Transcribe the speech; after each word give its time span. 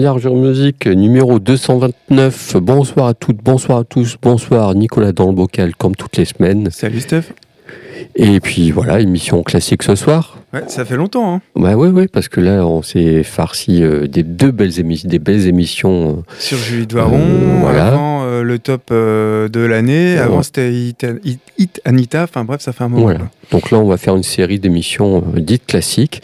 Enlargeur 0.00 0.34
Music 0.34 0.86
numéro 0.86 1.38
229. 1.38 2.56
Bonsoir 2.56 3.08
à 3.08 3.12
toutes, 3.12 3.36
bonsoir 3.44 3.80
à 3.80 3.84
tous, 3.84 4.16
bonsoir 4.22 4.74
Nicolas 4.74 5.12
dans 5.12 5.26
le 5.26 5.34
bocal 5.34 5.74
comme 5.76 5.94
toutes 5.94 6.16
les 6.16 6.24
semaines. 6.24 6.70
Salut 6.70 7.00
Steph. 7.00 7.24
Et 8.16 8.40
puis 8.40 8.70
voilà, 8.70 9.00
émission 9.00 9.42
classique 9.42 9.82
ce 9.82 9.94
soir. 9.94 10.38
Ouais, 10.54 10.62
ça 10.68 10.86
fait 10.86 10.96
longtemps. 10.96 11.34
Hein. 11.34 11.40
Bah 11.54 11.76
ouais, 11.76 11.88
ouais, 11.88 12.08
parce 12.08 12.28
que 12.28 12.40
là, 12.40 12.66
on 12.66 12.80
s'est 12.80 13.22
farci 13.22 13.82
euh, 13.82 14.06
des 14.06 14.22
deux 14.22 14.50
belles, 14.52 14.80
émissions, 14.80 15.06
des 15.08 15.18
belles 15.18 15.46
émissions. 15.46 16.08
euh, 16.26 16.32
Sur 16.38 16.56
Julie 16.56 16.86
Doiron, 16.86 17.20
Euh, 17.20 17.58
voilà. 17.60 17.88
avant 17.88 18.19
euh, 18.30 18.42
le 18.42 18.58
top 18.58 18.84
euh, 18.92 19.48
de 19.48 19.60
l'année, 19.60 20.14
Ouais. 20.14 20.18
avant 20.20 20.42
c'était 20.42 20.72
Hit, 20.72 21.06
Hit- 21.24 21.40
Hit 21.58 21.80
Anita, 21.84 22.22
enfin 22.24 22.44
bref, 22.44 22.60
ça 22.60 22.72
fait 22.72 22.84
un 22.84 22.88
moment. 22.88 23.02
Voilà. 23.02 23.20
Donc 23.50 23.70
là, 23.70 23.78
on 23.78 23.86
va 23.88 23.96
faire 23.96 24.16
une 24.16 24.22
série 24.22 24.58
d'émissions 24.58 25.24
euh, 25.36 25.40
dites 25.40 25.66
classiques. 25.66 26.22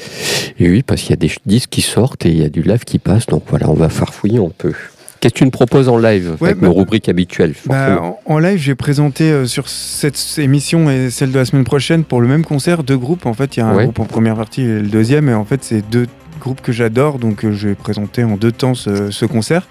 Et 0.58 0.69
oui, 0.70 0.83
parce 0.83 1.00
qu'il 1.03 1.11
y 1.11 1.14
a 1.14 1.17
des 1.17 1.30
disques 1.45 1.70
qui 1.70 1.83
sortent 1.83 2.25
et 2.27 2.30
il 2.30 2.41
y 2.41 2.45
a 2.45 2.48
du 2.48 2.62
live 2.62 2.84
qui 2.84 2.98
passe. 2.98 3.27
Donc 3.27 3.42
voilà, 3.48 3.69
on 3.69 3.75
va 3.75 3.89
farfouiller 3.89 4.39
un 4.39 4.50
peu. 4.56 4.72
Qu'est-ce 5.20 5.33
que 5.33 5.39
tu 5.39 5.45
nous 5.45 5.50
proposes 5.50 5.89
en 5.89 5.97
live 5.98 6.36
Ouais, 6.41 6.50
avec 6.50 6.61
bah- 6.61 6.69
nos 6.69 6.75
rubriques 6.75 7.08
habituelles 7.08 7.55
Bah, 7.64 8.00
en, 8.03 8.20
en 8.27 8.39
live, 8.39 8.58
j'ai 8.58 8.75
présenté 8.75 9.25
euh, 9.25 9.47
sur 9.47 9.67
cette 9.69 10.19
émission 10.39 10.91
et 10.91 11.08
celle 11.11 11.33
de 11.33 11.39
la 11.39 11.45
semaine 11.47 11.64
prochaine 11.64 12.05
pour 12.05 12.20
le 12.20 12.28
même 12.28 12.45
concert 12.45 12.83
deux 12.83 12.98
groupes. 12.98 13.25
En 13.27 13.33
fait, 13.33 13.56
il 13.56 13.61
y 13.61 13.62
a 13.62 13.67
un 13.67 13.75
Ouais. 13.75 13.84
groupe 13.84 13.98
en 13.98 14.05
première 14.05 14.36
partie 14.36 14.61
et 14.62 14.80
le 14.80 14.89
deuxième, 14.89 15.28
et 15.30 15.34
en 15.34 15.45
fait, 15.47 15.64
c'est 15.64 15.83
deux 15.91 16.06
groupes 16.41 16.61
que 16.61 16.73
j'adore, 16.73 17.19
donc 17.19 17.45
euh, 17.45 17.53
je 17.53 17.69
vais 17.69 17.75
présenter 17.75 18.25
en 18.25 18.37
deux 18.37 18.53
temps 18.53 18.75
ce, 18.75 19.11
ce 19.11 19.25
concert. 19.27 19.67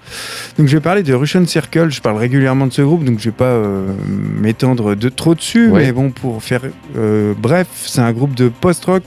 Donc, 0.58 0.66
je 0.68 0.76
vais 0.76 0.80
parler 0.82 1.02
de 1.02 1.14
Russian 1.14 1.46
Circle. 1.46 1.90
Je 1.90 2.00
parle 2.00 2.16
régulièrement 2.18 2.66
de 2.66 2.72
ce 2.72 2.82
groupe, 2.82 3.04
donc 3.04 3.18
je 3.18 3.26
vais 3.26 3.30
pas 3.36 3.44
euh, 3.44 3.86
m'étendre 4.40 4.94
de 4.94 5.08
trop 5.08 5.34
dessus, 5.34 5.70
Ouais. 5.70 5.84
mais 5.86 5.92
bon, 5.92 6.10
pour 6.10 6.42
faire 6.42 6.62
euh, 6.96 7.34
bref, 7.38 7.66
c'est 7.74 8.00
un 8.00 8.12
groupe 8.12 8.34
de 8.34 8.48
post-rock 8.48 9.02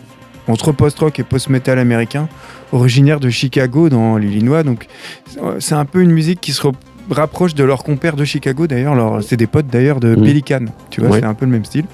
entre 0.48 0.72
post-rock 0.72 1.20
et 1.20 1.24
post-metal 1.24 1.78
américain, 1.78 2.28
originaire 2.72 3.20
de 3.20 3.30
Chicago 3.30 3.88
dans 3.90 4.18
l'Illinois. 4.18 4.64
Donc, 4.64 4.88
c'est 5.60 5.76
un 5.76 5.86
peu 5.86 6.02
une 6.02 6.10
musique 6.12 6.42
qui 6.42 6.54
se 6.54 6.62
rapproche 7.10 7.56
de 7.56 7.64
leurs 7.64 7.84
compères 7.84 8.16
de 8.16 8.24
Chicago 8.26 8.68
d'ailleurs. 8.68 8.96
leur- 8.96 9.24
C'est 9.24 9.38
des 9.38 9.48
potes 9.48 9.68
d'ailleurs 9.68 10.00
de 10.00 10.16
Mhm. 10.16 10.24
Pelican. 10.24 10.66
Tu 10.90 11.02
vois, 11.02 11.18
c'est 11.20 11.26
un 11.26 11.34
peu 11.34 11.46
le 11.46 11.52
même 11.52 11.66
style. 11.66 11.86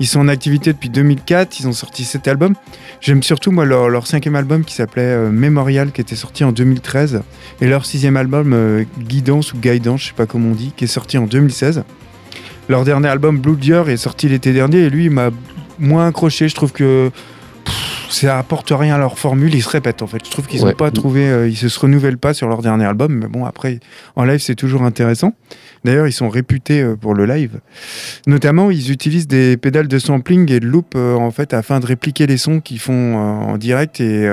Ils 0.00 0.06
sont 0.06 0.20
en 0.20 0.28
activité 0.28 0.72
depuis 0.72 0.88
2004. 0.90 1.60
Ils 1.60 1.68
ont 1.68 1.72
sorti 1.72 2.04
sept 2.04 2.26
albums. 2.28 2.54
J'aime 3.00 3.22
surtout 3.22 3.50
moi 3.52 3.64
leur, 3.64 3.88
leur 3.88 4.06
cinquième 4.06 4.34
album 4.36 4.64
qui 4.64 4.74
s'appelait 4.74 5.02
euh, 5.02 5.30
Memorial, 5.30 5.92
qui 5.92 6.00
était 6.00 6.16
sorti 6.16 6.44
en 6.44 6.52
2013, 6.52 7.22
et 7.60 7.66
leur 7.66 7.84
sixième 7.86 8.16
album 8.16 8.52
euh, 8.52 8.84
Guidance 8.98 9.52
ou 9.52 9.58
Guidance, 9.58 10.02
je 10.02 10.06
sais 10.08 10.14
pas 10.14 10.26
comment 10.26 10.48
on 10.50 10.54
dit, 10.54 10.72
qui 10.76 10.84
est 10.84 10.88
sorti 10.88 11.18
en 11.18 11.26
2016. 11.26 11.84
Leur 12.68 12.84
dernier 12.84 13.08
album 13.08 13.38
Blue 13.38 13.56
Dior 13.56 13.88
est 13.90 13.96
sorti 13.96 14.28
l'été 14.28 14.52
dernier 14.52 14.78
et 14.78 14.90
lui 14.90 15.04
il 15.04 15.10
m'a 15.10 15.30
moins 15.78 16.08
accroché. 16.08 16.48
Je 16.48 16.54
trouve 16.54 16.72
que 16.72 17.10
ça 18.10 18.38
apporte 18.38 18.70
rien 18.70 18.94
à 18.94 18.98
leur 18.98 19.18
formule. 19.18 19.54
Ils 19.54 19.62
se 19.62 19.68
répètent 19.68 20.02
en 20.02 20.06
fait. 20.06 20.24
Je 20.24 20.30
trouve 20.30 20.46
qu'ils 20.46 20.60
n'ont 20.60 20.66
Ouais. 20.68 20.74
pas 20.74 20.90
trouvé, 20.90 21.28
euh, 21.28 21.48
ils 21.48 21.56
se, 21.56 21.78
renouvellent 21.78 22.18
pas 22.18 22.34
sur 22.34 22.48
leur 22.48 22.62
dernier 22.62 22.84
album. 22.84 23.14
Mais 23.14 23.26
bon 23.28 23.44
après 23.44 23.80
en 24.16 24.24
live 24.24 24.40
c'est 24.40 24.54
toujours 24.54 24.82
intéressant. 24.82 25.32
D'ailleurs 25.84 26.06
ils 26.06 26.12
sont 26.12 26.28
réputés 26.28 26.82
euh, 26.82 26.96
pour 26.96 27.14
le 27.14 27.26
live. 27.26 27.60
Notamment 28.26 28.70
ils 28.70 28.90
utilisent 28.90 29.28
des 29.28 29.56
pédales 29.56 29.88
de 29.88 29.98
sampling 29.98 30.50
et 30.50 30.60
de 30.60 30.66
loop 30.66 30.94
euh, 30.96 31.14
en 31.14 31.30
fait 31.30 31.54
afin 31.54 31.80
de 31.80 31.86
répliquer 31.86 32.26
les 32.26 32.36
sons 32.36 32.60
qu'ils 32.60 32.80
font 32.80 32.92
euh, 32.92 33.52
en 33.52 33.58
direct 33.58 34.00
et 34.00 34.28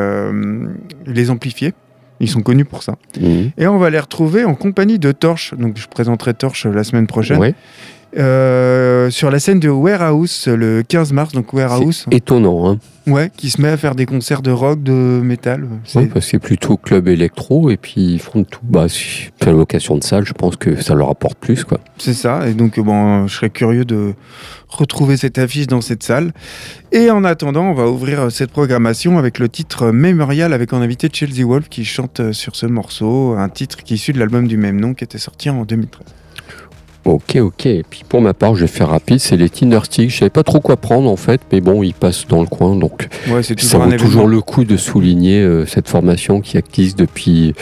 les 1.06 1.30
amplifier. 1.30 1.74
Ils 2.20 2.30
sont 2.30 2.42
connus 2.42 2.66
pour 2.66 2.84
ça. 2.84 2.96
Mhm. 3.20 3.52
Et 3.58 3.68
on 3.68 3.78
va 3.78 3.90
les 3.90 4.00
retrouver 4.00 4.46
en 4.46 4.56
compagnie 4.56 4.98
de 5.00 5.12
Torch. 5.12 5.54
Donc 5.56 5.78
je 5.78 5.88
présenterai 5.88 6.34
Torch 6.34 6.66
euh, 6.66 6.72
la 6.72 6.84
semaine 6.84 7.06
prochaine. 7.08 7.38
Ouais. 7.38 7.54
Euh, 8.18 9.10
sur 9.10 9.32
la 9.32 9.40
scène 9.40 9.60
de 9.60 9.70
Warehouse 9.70 10.48
le 10.48 10.84
15 10.88 11.14
mars. 11.14 11.32
Donc 11.34 11.52
Warehouse, 11.54 12.06
Étonnant, 12.12 12.70
hein 12.70 12.78
ouais, 13.08 13.32
qui 13.36 13.50
se 13.50 13.60
met 13.62 13.70
à 13.70 13.78
faire 13.78 13.96
des 13.96 14.06
concerts 14.06 14.42
de 14.44 14.52
rock, 14.52 14.84
de 14.84 14.92
métal. 15.24 15.68
C'est- 15.84 16.00
Ouais, 16.00 16.06
parce 16.06 16.26
que 16.26 16.32
c'est 16.32 16.40
plutôt 16.40 16.78
club 16.78 17.08
électro 17.08 17.70
et 17.72 17.78
puis 17.78 18.14
ils 18.14 18.20
font 18.20 18.44
tout. 18.44 18.60
Bah, 18.64 18.88
si 18.88 19.30
la 19.42 19.52
location 19.52 19.98
de 19.98 20.04
salle, 20.04 20.26
je 20.26 20.34
pense 20.34 20.56
que 20.58 20.80
ça 20.82 20.94
leur 20.94 21.10
apporte 21.10 21.38
plus, 21.40 21.64
quoi. 21.64 21.80
C'est 21.98 22.14
ça. 22.14 22.48
Et 22.48 22.54
donc, 22.54 22.80
bon, 22.80 23.28
je 23.28 23.34
serais 23.36 23.50
curieux 23.50 23.86
de 23.86 24.14
retrouver 24.70 25.18
cette 25.18 25.38
affiche 25.40 25.68
dans 25.68 25.82
cette 25.82 26.04
salle. 26.04 26.34
Et 26.92 27.10
en 27.10 27.24
attendant, 27.24 27.64
on 27.66 27.74
va 27.74 27.88
ouvrir 27.90 28.22
euh, 28.22 28.30
cette 28.30 28.52
programmation 28.52 29.18
avec 29.18 29.40
le 29.40 29.50
titre 29.50 29.92
Memorial 29.92 30.54
avec 30.54 30.72
en 30.74 30.82
invité 30.82 31.10
Chelsea 31.12 31.46
Wolf 31.46 31.68
qui 31.70 31.84
chante 31.86 32.20
euh, 32.20 32.34
sur 32.34 32.56
ce 32.56 32.66
morceau, 32.68 33.34
un 33.38 33.50
titre 33.50 33.84
qui 33.84 33.94
est 33.94 33.98
issu 33.98 34.14
de 34.14 34.20
l'album 34.20 34.48
du 34.48 34.58
même 34.58 34.80
nom 34.80 34.94
qui 34.94 35.04
était 35.04 35.18
sorti 35.18 35.50
en 35.50 35.64
2013. 35.66 36.02
Ok, 37.06 37.36
ok. 37.36 37.66
Et 37.66 37.84
puis 37.90 38.04
pour 38.08 38.22
ma 38.22 38.34
part, 38.34 38.56
je 38.56 38.62
vais 38.62 38.68
faire 38.68 38.90
rapide. 38.90 39.20
C'est 39.20 39.36
les 39.36 39.50
Tinder 39.50 39.80
Sticks. 39.84 40.10
Je 40.10 40.18
savais 40.20 40.30
pas 40.30 40.44
trop 40.44 40.60
quoi 40.62 40.78
prendre 40.78 41.10
en 41.10 41.18
fait, 41.18 41.42
mais 41.52 41.60
bon, 41.62 41.84
ils 41.84 41.94
passent 41.94 42.26
dans 42.28 42.40
le 42.42 42.48
coin, 42.48 42.76
donc 42.76 43.08
Ouais, 43.30 43.44
c'est 43.44 43.60
ça 43.60 43.78
toujours 43.78 43.90
vaut 43.90 43.98
toujours 43.98 44.28
le 44.28 44.42
coup 44.42 44.64
de 44.64 44.78
souligner 44.78 45.42
euh, 45.42 45.66
cette 45.66 45.90
formation 45.90 46.40
qui 46.40 46.58
existe 46.58 46.98
depuis 46.98 47.54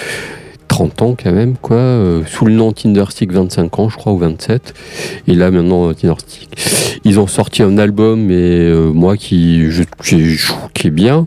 30 0.68 1.02
ans 1.02 1.16
quand 1.22 1.32
même, 1.34 1.56
quoi. 1.62 1.78
euh, 1.78 2.22
sous 2.28 2.46
le 2.46 2.54
nom 2.54 2.72
Tinder 2.72 3.06
Stick, 3.10 3.32
25 3.34 3.80
ans, 3.80 3.90
je 3.90 3.98
crois, 3.98 4.14
ou 4.14 4.18
27. 4.20 4.74
Et 5.28 5.34
là 5.34 5.50
maintenant 5.52 5.90
euh, 5.90 5.94
Tinder 5.94 6.14
Stick. 6.20 6.50
Ils 7.04 7.20
ont 7.20 7.28
sorti 7.28 7.64
un 7.64 7.78
album, 7.80 8.22
mais 8.22 8.36
euh, 8.36 8.92
moi 8.94 9.18
qui, 9.18 9.70
je, 9.72 9.84
qui, 10.04 10.38
qui 10.74 10.88
est 10.88 10.92
bien. 10.92 11.26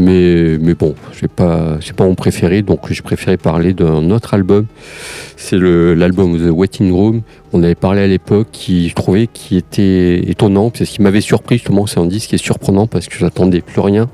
Mais, 0.00 0.58
mais 0.60 0.74
bon, 0.74 0.94
c'est 1.12 1.30
pas, 1.30 1.78
c'est 1.80 1.92
pas 1.94 2.04
mon 2.04 2.14
préféré, 2.14 2.62
donc 2.62 2.80
j'ai 2.88 3.02
préféré 3.02 3.36
parler 3.36 3.72
d'un 3.74 4.10
autre 4.10 4.32
album. 4.32 4.66
C'est 5.36 5.58
l'album 5.58 6.38
The 6.38 6.50
Waiting 6.52 6.92
Room. 6.92 7.22
On 7.52 7.62
avait 7.64 7.74
parlé 7.74 8.02
à 8.02 8.06
l'époque, 8.06 8.46
qui 8.52 8.88
je 8.88 8.94
trouvais 8.94 9.26
qui 9.26 9.56
était 9.56 10.30
étonnant, 10.30 10.70
parce 10.70 10.88
qu'il 10.90 11.02
m'avait 11.02 11.20
surpris 11.20 11.56
justement. 11.56 11.86
C'est 11.86 11.98
un 11.98 12.06
disque 12.06 12.28
qui 12.28 12.36
est 12.36 12.38
surprenant 12.38 12.86
parce 12.86 13.08
que 13.08 13.18
j'attendais 13.18 13.60
plus 13.60 13.80
rien. 13.80 14.08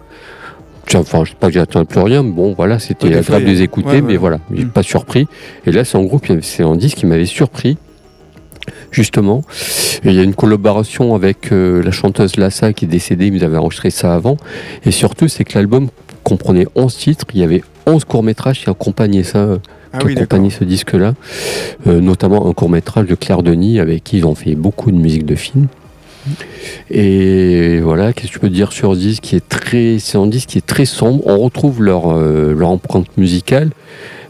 Enfin, 0.94 1.24
je 1.24 1.30
sais 1.30 1.36
pas 1.38 1.48
que 1.48 1.54
j'attendais 1.54 1.84
plus 1.86 2.00
rien, 2.00 2.22
mais 2.22 2.30
bon, 2.30 2.54
voilà, 2.54 2.78
c'était 2.78 3.14
agréable 3.14 3.44
de 3.46 3.50
les 3.50 3.62
écouter, 3.62 3.88
ouais, 3.88 4.00
mais 4.00 4.16
voilà, 4.16 4.38
j'ai 4.54 4.64
Mm. 4.64 4.68
pas 4.70 4.82
surpris. 4.82 5.26
Et 5.66 5.72
là, 5.72 5.84
c'est 5.84 5.96
en 5.98 6.04
groupe, 6.04 6.26
c'est 6.40 6.62
un 6.62 6.76
disque 6.76 6.98
qui 6.98 7.06
m'avait 7.06 7.24
surpris, 7.26 7.76
justement. 8.90 9.42
Il 10.04 10.12
y 10.12 10.20
a 10.20 10.22
une 10.22 10.34
collaboration 10.34 11.14
avec 11.14 11.52
euh, 11.52 11.82
la 11.82 11.90
chanteuse 11.90 12.36
Lassa 12.36 12.72
qui 12.72 12.84
est 12.84 12.88
décédée, 12.88 13.26
ils 13.26 13.44
avaient 13.44 13.56
enregistré 13.56 13.90
ça 13.90 14.14
avant. 14.14 14.36
Et 14.84 14.90
surtout, 14.90 15.28
c'est 15.28 15.44
que 15.44 15.58
l'album 15.58 15.88
comprenait 16.22 16.66
11 16.74 16.96
titres, 16.96 17.24
il 17.34 17.40
y 17.40 17.44
avait 17.44 17.62
11 17.86 18.04
courts-métrages 18.04 18.60
qui 18.60 18.70
accompagnaient 18.70 19.22
ça, 19.22 19.58
Ah 19.92 19.98
qui 19.98 20.06
oui, 20.06 20.50
ce 20.50 20.64
disque-là. 20.64 21.14
Euh, 21.86 22.00
notamment 22.00 22.48
un 22.48 22.52
court-métrage 22.52 23.06
de 23.06 23.14
Claire 23.14 23.42
Denis, 23.42 23.78
avec 23.78 24.04
qui 24.04 24.18
ils 24.18 24.26
ont 24.26 24.34
fait 24.34 24.54
beaucoup 24.54 24.90
de 24.90 24.96
musique 24.96 25.26
de 25.26 25.34
film. 25.34 25.68
Et 26.90 27.80
voilà, 27.80 28.12
qu'est-ce 28.12 28.28
que 28.28 28.32
tu 28.32 28.38
peux 28.38 28.50
dire 28.50 28.72
sur 28.72 28.94
ce 28.94 28.98
disque 28.98 29.22
qui 29.22 29.36
est 29.36 29.46
très, 29.46 29.98
c'est 29.98 30.18
un 30.18 30.26
disque 30.26 30.50
qui 30.50 30.58
est 30.58 30.66
très 30.66 30.84
sombre. 30.84 31.22
On 31.26 31.38
retrouve 31.38 31.82
leur, 31.82 32.10
euh, 32.10 32.54
leur 32.54 32.70
empreinte 32.70 33.16
musicale, 33.16 33.70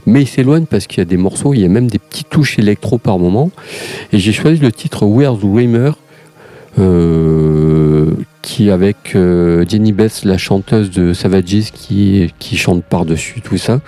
mais 0.07 0.23
il 0.23 0.27
s'éloigne 0.27 0.67
parce 0.67 0.87
qu'il 0.87 0.99
y 0.99 1.03
a 1.03 1.05
des 1.07 1.17
morceaux, 1.17 1.55
il 1.55 1.61
y 1.61 1.65
a 1.65 1.69
même 1.69 1.89
des 1.89 1.99
petites 1.99 2.29
touches 2.29 2.59
électro 2.59 2.99
par 2.99 3.19
moment. 3.19 3.51
Et 4.13 4.19
j'ai 4.19 4.33
choisi 4.33 4.61
le 4.61 4.71
titre 4.73 5.05
Where's 5.07 5.39
Dreamer, 5.41 5.93
euh, 6.79 8.11
qui 8.43 8.71
avec 8.71 9.15
euh, 9.15 9.65
Jenny 9.69 9.93
Beth, 9.93 10.23
la 10.25 10.39
chanteuse 10.39 10.91
de 10.91 11.13
Savages, 11.13 11.71
qui, 11.73 12.33
qui 12.39 12.57
chante 12.57 12.85
par-dessus 12.85 13.41
tout 13.41 13.57
ça, 13.59 13.81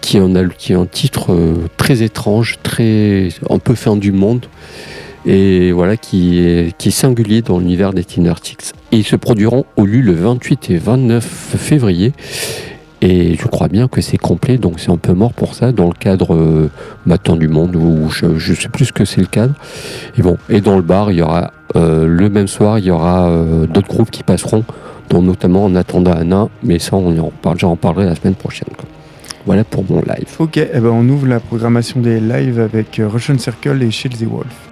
qui 0.00 0.18
un, 0.18 0.34
al- 0.36 0.54
qui 0.56 0.72
est 0.72 0.76
un 0.76 0.86
titre 0.86 1.32
euh, 1.32 1.54
très 1.76 2.02
étrange, 2.02 2.58
très 2.62 3.28
un 3.48 3.58
peu 3.58 3.74
fin 3.74 3.96
du 3.96 4.12
monde, 4.12 4.46
et 5.26 5.72
voilà, 5.72 5.96
qui 5.96 6.38
est, 6.40 6.76
qui 6.78 6.88
est 6.88 6.92
singulier 6.92 7.42
dans 7.42 7.58
l'univers 7.58 7.92
des 7.92 8.04
Teen 8.04 8.26
Artics. 8.28 8.72
Et 8.92 8.96
ils 8.98 9.04
se 9.04 9.16
produiront 9.16 9.64
au 9.76 9.84
LU 9.84 10.02
le 10.02 10.12
28 10.14 10.70
et 10.70 10.78
29 10.78 11.24
février. 11.58 12.12
Et 13.02 13.34
je 13.36 13.46
crois 13.46 13.68
bien 13.68 13.88
que 13.88 14.02
c'est 14.02 14.18
complet, 14.18 14.58
donc 14.58 14.78
c'est 14.78 14.90
un 14.90 14.98
peu 14.98 15.14
mort 15.14 15.32
pour 15.32 15.54
ça, 15.54 15.72
dans 15.72 15.86
le 15.86 15.94
cadre 15.94 16.34
euh, 16.34 16.70
du 17.38 17.48
Monde, 17.48 17.74
ou 17.76 18.10
je, 18.10 18.36
je 18.38 18.52
sais 18.54 18.68
plus 18.68 18.86
ce 18.86 18.92
que 18.92 19.06
c'est 19.06 19.20
le 19.20 19.26
cadre. 19.26 19.54
Et 20.18 20.22
bon, 20.22 20.36
et 20.50 20.60
dans 20.60 20.76
le 20.76 20.82
bar, 20.82 21.10
il 21.10 21.18
y 21.18 21.22
aura 21.22 21.52
euh, 21.76 22.06
le 22.06 22.28
même 22.28 22.46
soir, 22.48 22.78
il 22.78 22.84
y 22.84 22.90
aura 22.90 23.28
euh, 23.28 23.66
d'autres 23.66 23.88
groupes 23.88 24.10
qui 24.10 24.22
passeront, 24.22 24.64
dont 25.08 25.22
notamment 25.22 25.64
En 25.64 25.74
attendant 25.74 26.12
Anna, 26.12 26.48
mais 26.62 26.78
ça, 26.78 26.96
on 26.96 27.16
en 27.18 27.32
parle, 27.42 27.58
j'en 27.58 27.76
parlerai 27.76 28.04
la 28.04 28.14
semaine 28.14 28.34
prochaine. 28.34 28.68
Voilà 29.46 29.64
pour 29.64 29.84
mon 29.90 30.02
live. 30.02 30.36
Ok, 30.38 30.58
eh 30.58 30.80
ben 30.80 30.90
on 30.90 31.08
ouvre 31.08 31.26
la 31.26 31.40
programmation 31.40 32.00
des 32.00 32.20
lives 32.20 32.60
avec 32.60 32.98
euh, 32.98 33.08
Russian 33.08 33.38
Circle 33.38 33.82
et 33.82 33.90
Chelsea 33.90 34.26
Wolf. 34.30 34.69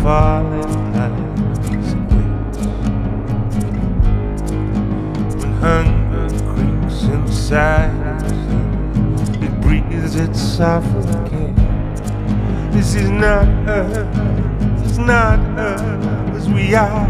Days 0.00 0.64
and 0.96 1.14
When 5.38 5.52
hunger 5.60 6.28
creeps 6.54 7.02
inside 7.04 7.92
It 9.42 9.52
breathes 9.60 10.14
its 10.16 10.40
suffocate 10.40 11.56
This 12.72 12.94
is 12.94 13.10
not 13.10 13.46
us, 13.68 14.06
it's 14.82 14.98
not 14.98 15.38
us 15.58 16.48
We 16.48 16.74
are 16.74 17.06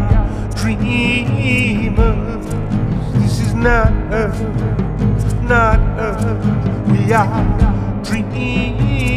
dreamers. 0.56 2.46
This 3.14 3.40
is 3.40 3.54
not 3.54 3.92
us, 4.12 4.40
not 5.42 5.78
us 5.96 6.44
We 6.90 7.12
are 7.12 8.02
dreamers 8.02 9.10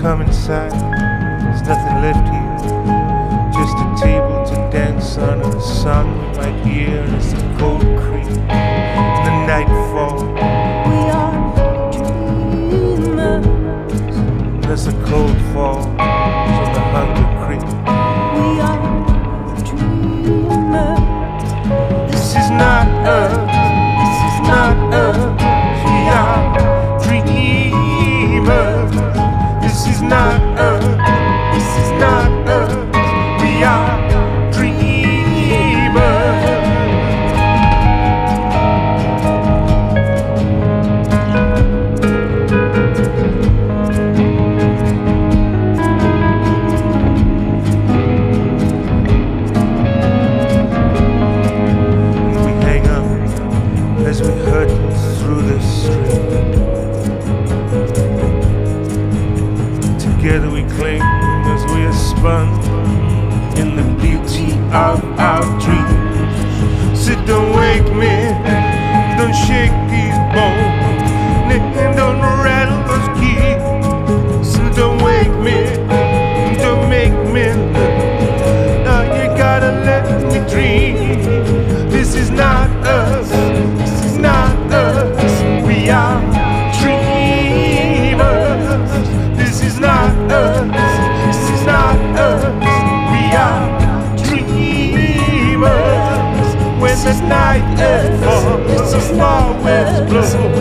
come 0.00 0.22
inside. 0.22 0.72
There's 0.72 1.62
nothing 1.62 1.96
left 2.00 2.26
here. 2.32 2.56
Just 3.52 3.76
a 3.76 3.86
table 4.02 4.44
to 4.46 4.54
dance 4.72 5.18
on 5.18 5.42
and 5.42 5.54
a 5.54 5.60
song 5.60 6.06
we 6.18 6.26
might 6.38 6.58
hear. 6.66 7.00
And 7.00 7.14
it's 7.16 7.32
a 7.32 7.36
cold 7.58 7.82
creek 8.00 8.26
in 8.26 9.22
the 9.26 9.34
nightfall. 9.46 10.16
We 10.88 10.98
are 11.20 11.36
dreamers. 11.92 13.46
There's 14.66 14.86
a 14.86 14.96
cold 15.04 15.38
fall 15.52 15.79
through 55.30 55.42
the 55.42 55.60
street. 55.60 56.10
Together 60.00 60.50
we 60.50 60.62
cling 60.74 61.02
as 61.54 61.62
we 61.72 61.84
are 61.84 61.92
spun 61.92 62.48
in 63.56 63.76
the 63.76 63.86
beauty 64.02 64.50
of 64.74 64.98
our 65.28 65.44
dreams. 65.60 66.98
So 66.98 67.12
don't 67.26 67.54
wake 67.54 67.88
me, 68.02 68.14
don't 69.18 69.36
shake 69.46 69.76
these 69.94 70.18
bones, 70.34 70.69
There's 100.20 100.34
nothing 100.34 100.60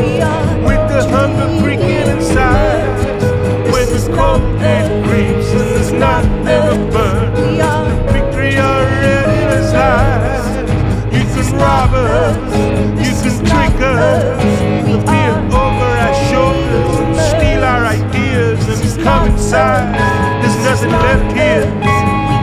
left 20.91 21.35
here. 21.35 21.65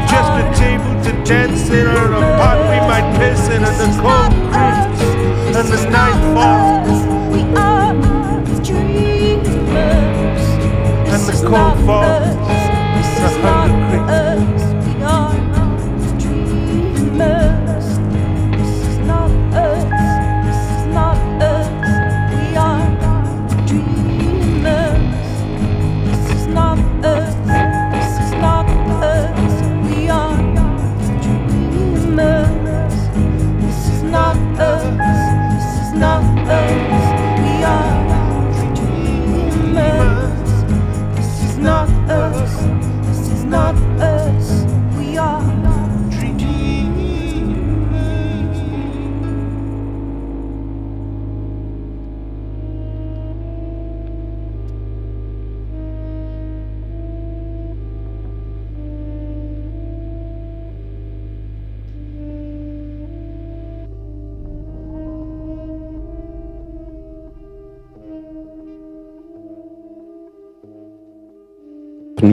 Just 0.09 0.33
a 0.33 0.35
table 0.59 0.95
to 1.05 1.13
dance 1.25 1.69
in 1.71 1.87
or 1.87 2.13
a 2.13 2.21
pot 2.37 2.59
we 2.69 2.79
might 2.89 3.17
piss 3.19 3.49
in 3.49 3.65
and 3.65 3.77
the 3.79 3.87
cold 4.03 4.33
creeps 4.53 5.01
and 5.57 5.69
the 5.69 5.79
night 5.91 6.66
and 11.55 12.36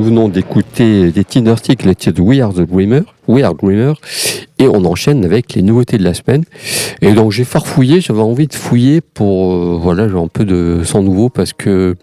nous 0.04 0.10
venons 0.10 0.28
d'écouter 0.28 1.14
des 1.14 1.24
Tinder 1.24 1.56
Stick, 1.56 1.86
le 1.86 1.96
titre 1.96 2.22
We 2.22 2.42
Are 2.42 2.54
the 2.54 2.60
Dreamer, 2.60 3.04
We 3.30 3.42
Are 3.42 3.56
Dreamer, 3.56 3.94
et 4.60 4.68
on 4.68 4.84
enchaîne 4.84 5.24
avec 5.24 5.54
les 5.54 5.62
nouveautés 5.62 5.98
de 5.98 6.04
la 6.04 6.14
semaine. 6.14 6.44
Et 7.02 7.14
donc 7.14 7.32
j'ai 7.32 7.46
farfouillé, 7.46 8.02
j'avais 8.02 8.20
envie 8.20 8.48
de 8.48 8.54
fouiller 8.54 9.00
pour, 9.00 9.54
euh, 9.54 9.80
voilà, 9.82 10.10
j'ai 10.10 10.18
un 10.18 10.28
peu 10.28 10.44
de 10.44 10.82
sang 10.84 11.04
nouveau 11.04 11.30
parce 11.30 11.54
que 11.54 11.96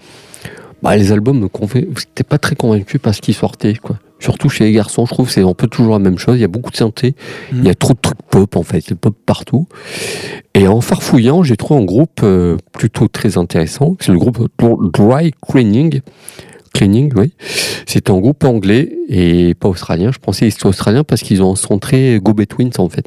bah, 0.83 0.97
les 0.97 1.13
albums 1.13 1.47
j'étais 1.95 2.25
pas 2.25 2.39
très 2.39 2.57
convaincu 2.57 2.99
par 2.99 3.15
ce 3.15 3.21
qui 3.21 3.35
sortait, 3.35 3.75
quoi. 3.75 3.99
Surtout 4.19 4.49
chez 4.49 4.65
les 4.65 4.73
garçons, 4.73 5.05
je 5.05 5.13
trouve 5.13 5.27
que 5.27 5.33
c'est 5.33 5.43
un 5.43 5.53
peu 5.53 5.67
toujours 5.67 5.93
la 5.93 5.99
même 5.99 6.17
chose. 6.17 6.37
Il 6.39 6.41
y 6.41 6.45
a 6.45 6.49
beaucoup 6.49 6.71
de 6.71 6.77
synthé, 6.77 7.15
il 7.53 7.67
y 7.67 7.71
a 7.71 7.75
trop 7.75 7.93
de 7.93 7.99
trucs 8.01 8.23
pop 8.31 8.57
en 8.57 8.63
fait, 8.63 8.93
a 8.93 8.95
pop 8.95 9.15
partout. 9.27 9.67
Et 10.55 10.69
en 10.69 10.81
farfouillant, 10.81 11.43
j'ai 11.43 11.59
trouvé 11.59 11.81
un 11.81 11.85
groupe 11.85 12.21
euh, 12.23 12.57
plutôt 12.73 13.09
très 13.09 13.37
intéressant. 13.37 13.97
C'est 14.01 14.13
le 14.13 14.19
groupe 14.19 14.49
Dry 14.59 15.33
Cleaning. 15.47 16.01
Cleaning, 16.75 17.13
oui. 17.17 17.33
C'est 17.87 18.11
un 18.11 18.19
groupe 18.19 18.45
anglais 18.45 18.99
et 19.09 19.55
pas 19.55 19.69
australien. 19.69 20.13
Je 20.13 20.19
pensais 20.19 20.47
qu'ils 20.47 20.55
étaient 20.55 20.67
australiens 20.67 21.05
parce 21.05 21.23
qu'ils 21.23 21.43
ont 21.43 21.55
sont 21.57 21.79
très 21.79 22.21
Go 22.21 22.33
Betweens 22.33 22.71
en 22.79 22.89
fait. 22.89 23.07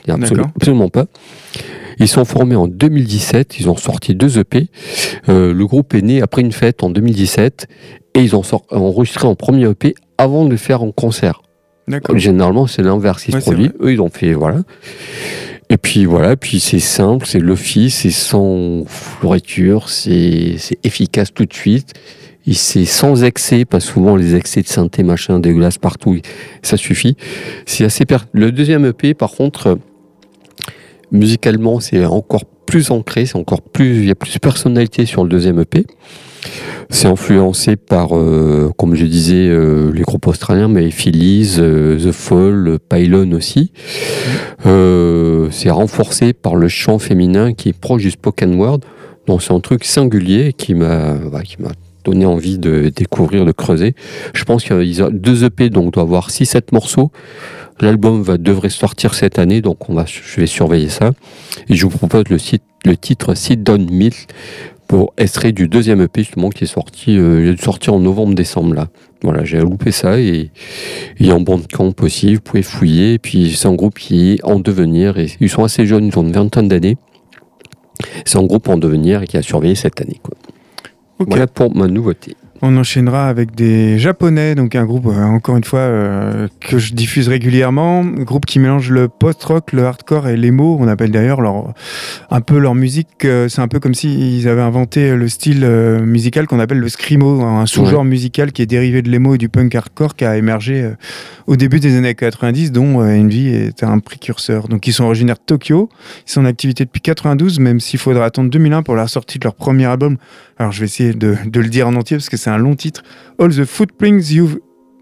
Absolument, 0.56 0.90
pas. 0.90 1.06
Ils 2.00 2.08
sont 2.08 2.26
formés 2.26 2.56
en 2.56 2.68
2017. 2.68 3.60
Ils 3.60 3.70
ont 3.70 3.78
sorti 3.78 4.16
deux 4.16 4.40
EP. 4.40 4.68
Euh, 5.30 5.54
le 5.54 5.66
groupe 5.66 5.94
est 5.94 6.02
né 6.02 6.22
après 6.22 6.42
une 6.42 6.52
fête 6.52 6.84
en 6.84 6.90
2017 6.90 7.68
et 8.16 8.22
ils 8.22 8.36
ont 8.36 8.44
enregistré 8.70 9.28
en 9.28 9.36
premier 9.36 9.70
EP 9.70 9.96
avant 10.18 10.46
de 10.46 10.50
le 10.50 10.58
faire 10.58 10.84
en 10.84 10.92
concert. 10.92 11.42
Généralement, 12.16 12.68
c'est 12.68 12.82
l'inverse 12.82 13.24
qui 13.24 13.32
se 13.32 13.38
produit. 13.38 13.72
Eux, 13.82 13.94
ils 13.94 14.02
ont 14.02 14.10
fait, 14.10 14.34
voilà. 14.34 14.62
Et 15.70 15.78
puis 15.78 16.06
voilà, 16.06 16.36
puis 16.36 16.60
c'est 16.60 16.80
simple, 16.80 17.26
c'est 17.26 17.40
l'office, 17.40 17.96
c'est 18.02 18.12
sans 18.12 18.84
floriture, 18.86 19.90
c'est 19.90 20.56
c'est 20.60 20.78
efficace 20.84 21.34
tout 21.34 21.46
de 21.46 21.54
suite. 21.54 21.94
C'est 22.52 22.86
sans 22.86 23.24
excès, 23.24 23.64
pas 23.64 23.80
souvent 23.80 24.16
les 24.16 24.36
excès 24.36 24.62
de 24.62 24.68
synthé, 24.68 25.04
machin, 25.04 25.40
dégueulasse 25.40 25.78
partout, 25.78 26.18
ça 26.62 26.76
suffit. 26.76 27.16
C'est 27.66 27.86
assez. 27.86 28.04
Le 28.34 28.52
deuxième 28.52 28.86
EP, 28.86 29.14
par 29.14 29.32
contre, 29.32 29.68
euh, 29.68 29.76
musicalement, 31.12 31.80
c'est 31.80 32.06
encore 32.06 32.44
plus 32.66 32.92
ancré, 32.92 33.26
c'est 33.26 33.38
encore 33.38 33.62
plus, 33.62 34.00
il 34.00 34.06
y 34.06 34.12
a 34.12 34.16
plus 34.16 34.34
de 34.34 34.40
personnalité 34.40 35.06
sur 35.06 35.24
le 35.24 35.30
deuxième 35.30 35.60
EP. 35.60 35.86
C'est 36.90 37.08
influencé 37.08 37.78
par, 37.78 38.18
euh, 38.18 38.72
comme 38.78 38.96
je 38.96 39.06
disais, 39.06 39.48
euh, 39.48 39.92
les 39.94 40.02
groupes 40.02 40.28
australiens, 40.28 40.68
mais 40.68 40.92
Phillies, 40.92 41.56
The 41.58 42.12
Fall, 42.12 42.78
Pylon 42.90 43.32
aussi. 43.32 43.72
C'est 44.66 45.70
renforcé 45.70 46.34
par 46.34 46.56
le 46.56 46.68
chant 46.68 47.00
féminin 47.00 47.54
qui 47.54 47.70
est 47.70 47.80
proche 47.80 48.02
du 48.02 48.12
spoken 48.12 48.56
word. 48.56 48.80
Donc 49.28 49.42
c'est 49.42 49.54
un 49.54 49.62
truc 49.62 49.86
singulier 49.86 50.52
qui 50.52 50.74
m'a 50.74 51.14
bah, 51.14 51.44
qui 51.44 51.62
m'a 51.62 51.70
donné 52.04 52.26
envie 52.26 52.58
de 52.58 52.92
découvrir, 52.96 53.46
de 53.46 53.52
creuser. 53.52 53.96
Je 54.34 54.44
pense 54.44 54.64
qu'ils 54.64 55.04
ont 55.04 55.10
deux 55.12 55.44
EP, 55.44 55.70
donc 55.70 55.94
doit 55.94 56.04
avoir 56.04 56.30
6-7 56.30 56.74
morceaux. 56.74 57.12
L'album 57.82 58.24
devrait 58.38 58.70
sortir 58.70 59.14
cette 59.14 59.40
année, 59.40 59.62
donc 59.62 59.90
on 59.90 59.94
va, 59.94 60.06
je 60.06 60.40
vais 60.40 60.48
surveiller 60.48 60.90
ça. 60.90 61.12
Et 61.70 61.76
je 61.76 61.86
vous 61.86 61.98
propose 61.98 62.26
le, 62.30 62.96
titre 62.96 63.34
Sit 63.36 63.64
Down 63.64 63.90
Mill 63.90 64.14
pour 64.88 65.14
extrait 65.18 65.54
du 65.54 65.68
deuxième 65.68 66.02
EP 66.02 66.24
justement 66.24 66.50
qui 66.50 66.66
est 66.66 66.68
sorti, 66.68 67.18
euh, 67.18 67.56
sorti 67.58 67.90
en 67.90 68.00
novembre-décembre 68.00 68.76
là. 68.76 68.88
Voilà, 69.24 69.46
j'ai 69.46 69.60
loupé 69.60 69.92
ça 69.92 70.20
et 70.20 70.52
est 71.20 71.32
en 71.32 71.40
bandcamp 71.40 71.94
aussi, 72.02 72.36
vous 72.36 72.42
pouvez 72.42 72.62
fouiller. 72.62 73.14
Et 73.14 73.20
puis 73.20 73.54
c'est 73.56 73.68
un 73.68 73.74
groupe 73.74 73.98
qui 73.98 74.34
est 74.34 74.44
en 74.44 74.60
devenir 74.60 75.18
et 75.18 75.28
ils 75.40 75.50
sont 75.50 75.64
assez 75.64 75.86
jeunes, 75.86 76.08
ils 76.08 76.20
ont 76.20 76.24
une 76.24 76.34
vingtaine 76.34 76.68
d'années. 76.68 76.98
C'est 78.26 78.38
un 78.38 78.44
groupe 78.44 78.68
en 78.68 78.78
devenir 78.78 79.24
et 79.24 79.28
qui 79.28 79.38
a 79.38 79.42
surveillé 79.42 79.76
cette 79.76 80.02
année. 80.02 80.20
Quoi. 80.22 80.38
Voilà 81.20 81.48
pour 81.48 81.76
ma 81.76 81.88
nouveauté. 81.88 82.36
On 82.66 82.78
enchaînera 82.78 83.28
avec 83.28 83.56
des 83.56 84.00
Japonais, 84.00 84.56
donc 84.56 84.74
un 84.76 84.86
groupe, 84.86 85.08
euh, 85.08 85.22
encore 85.22 85.58
une 85.58 85.66
fois, 85.66 85.80
euh, 85.80 86.48
que 86.62 86.78
je 86.78 86.94
diffuse 86.94 87.28
régulièrement. 87.28 88.06
Groupe 88.06 88.46
qui 88.46 88.58
mélange 88.58 88.90
le 88.90 89.10
post-rock, 89.10 89.74
le 89.74 89.84
hardcore 89.84 90.30
et 90.30 90.38
l'emo. 90.38 90.78
On 90.80 90.88
appelle 90.88 91.12
d'ailleurs 91.12 91.42
leur, 91.42 91.74
un 92.32 92.40
peu 92.40 92.58
leur 92.58 92.74
musique, 92.74 93.26
euh, 93.26 93.50
c'est 93.50 93.60
un 93.60 93.68
peu 93.68 93.82
comme 93.82 93.94
s'ils 93.94 94.48
avaient 94.48 94.62
inventé 94.62 95.14
le 95.14 95.28
style 95.28 95.68
musical 96.06 96.48
qu'on 96.48 96.62
appelle 96.62 96.80
le 96.80 96.88
screamo, 96.88 97.42
un 97.42 97.66
sous-genre 97.66 98.06
musical 98.06 98.54
qui 98.54 98.62
est 98.62 98.66
dérivé 98.66 99.02
de 99.02 99.10
l'emo 99.10 99.36
et 99.36 99.38
du 99.38 99.50
punk 99.50 99.76
hardcore 99.76 100.16
qui 100.16 100.24
a 100.24 100.38
émergé 100.38 100.90
au 101.48 101.58
début 101.58 101.82
des 101.82 101.98
années 101.98 102.16
90, 102.16 102.72
dont 102.72 103.02
Envy 103.02 103.50
est 103.50 103.84
un 103.84 104.00
précurseur. 104.00 104.70
Donc 104.70 104.88
ils 104.88 104.94
sont 104.94 105.04
originaires 105.04 105.36
de 105.36 105.44
Tokyo, 105.46 105.90
ils 106.26 106.32
sont 106.32 106.44
en 106.44 106.46
activité 106.46 106.86
depuis 106.86 107.02
92, 107.02 107.60
même 107.60 107.82
s'il 107.82 108.00
faudra 108.00 108.24
attendre 108.24 108.50
2001 108.50 108.84
pour 108.84 108.96
la 108.96 109.10
sortie 109.10 109.38
de 109.38 109.44
leur 109.44 109.56
premier 109.56 109.86
album. 109.86 110.16
Alors 110.64 110.72
je 110.72 110.80
vais 110.80 110.86
essayer 110.86 111.14
de, 111.14 111.36
de 111.46 111.60
le 111.60 111.68
dire 111.68 111.90
en 111.90 111.96
entier 111.96 112.16
parce 112.16 112.30
que 112.30 112.38
c'est 112.38 112.50
un 112.50 112.58
long 112.58 112.76
titre. 112.76 113.04
All 113.38 113.50
the 113.54 113.66
footprints 113.66 114.32
you've, 114.32 114.60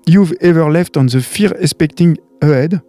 you've 0.07 0.33
ever 0.41 0.65
left 0.71 0.97
on 0.97 1.05
the 1.05 1.19
fear 1.19 1.53
expecting 1.61 2.17
ahead. 2.41 2.79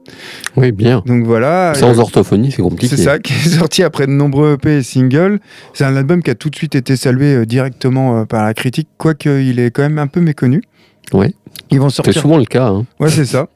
Oui, 0.56 0.72
bien. 0.72 1.02
Donc 1.04 1.26
voilà. 1.26 1.74
Sans 1.74 1.98
orthophonie, 1.98 2.50
c'est 2.50 2.62
compliqué. 2.62 2.96
c'est 2.96 3.02
ça, 3.02 3.18
qui 3.18 3.34
est 3.34 3.50
sorti 3.58 3.82
après 3.82 4.06
de 4.06 4.12
nombreux 4.12 4.54
EP 4.54 4.78
et 4.78 4.82
singles. 4.82 5.38
C'est 5.74 5.84
un 5.84 5.94
album 5.96 6.22
qui 6.22 6.30
a 6.30 6.34
tout 6.34 6.48
de 6.48 6.56
suite 6.56 6.74
été 6.74 6.96
salué 6.96 7.34
euh, 7.34 7.44
directement 7.44 8.20
euh, 8.20 8.24
par 8.24 8.42
la 8.42 8.54
critique, 8.54 8.88
quoique 8.96 9.28
il 9.42 9.58
est 9.60 9.70
quand 9.70 9.82
même 9.82 9.98
un 9.98 10.06
peu 10.06 10.22
méconnu. 10.22 10.62
Ouais. 11.12 11.34
Ils 11.70 11.78
vont 11.78 11.90
C'est 11.90 11.96
sortir. 11.96 12.22
souvent 12.22 12.38
le 12.38 12.46
cas. 12.46 12.68
hein. 12.68 12.86
Ouais, 13.00 13.10
c'est 13.10 13.26
ça. 13.26 13.48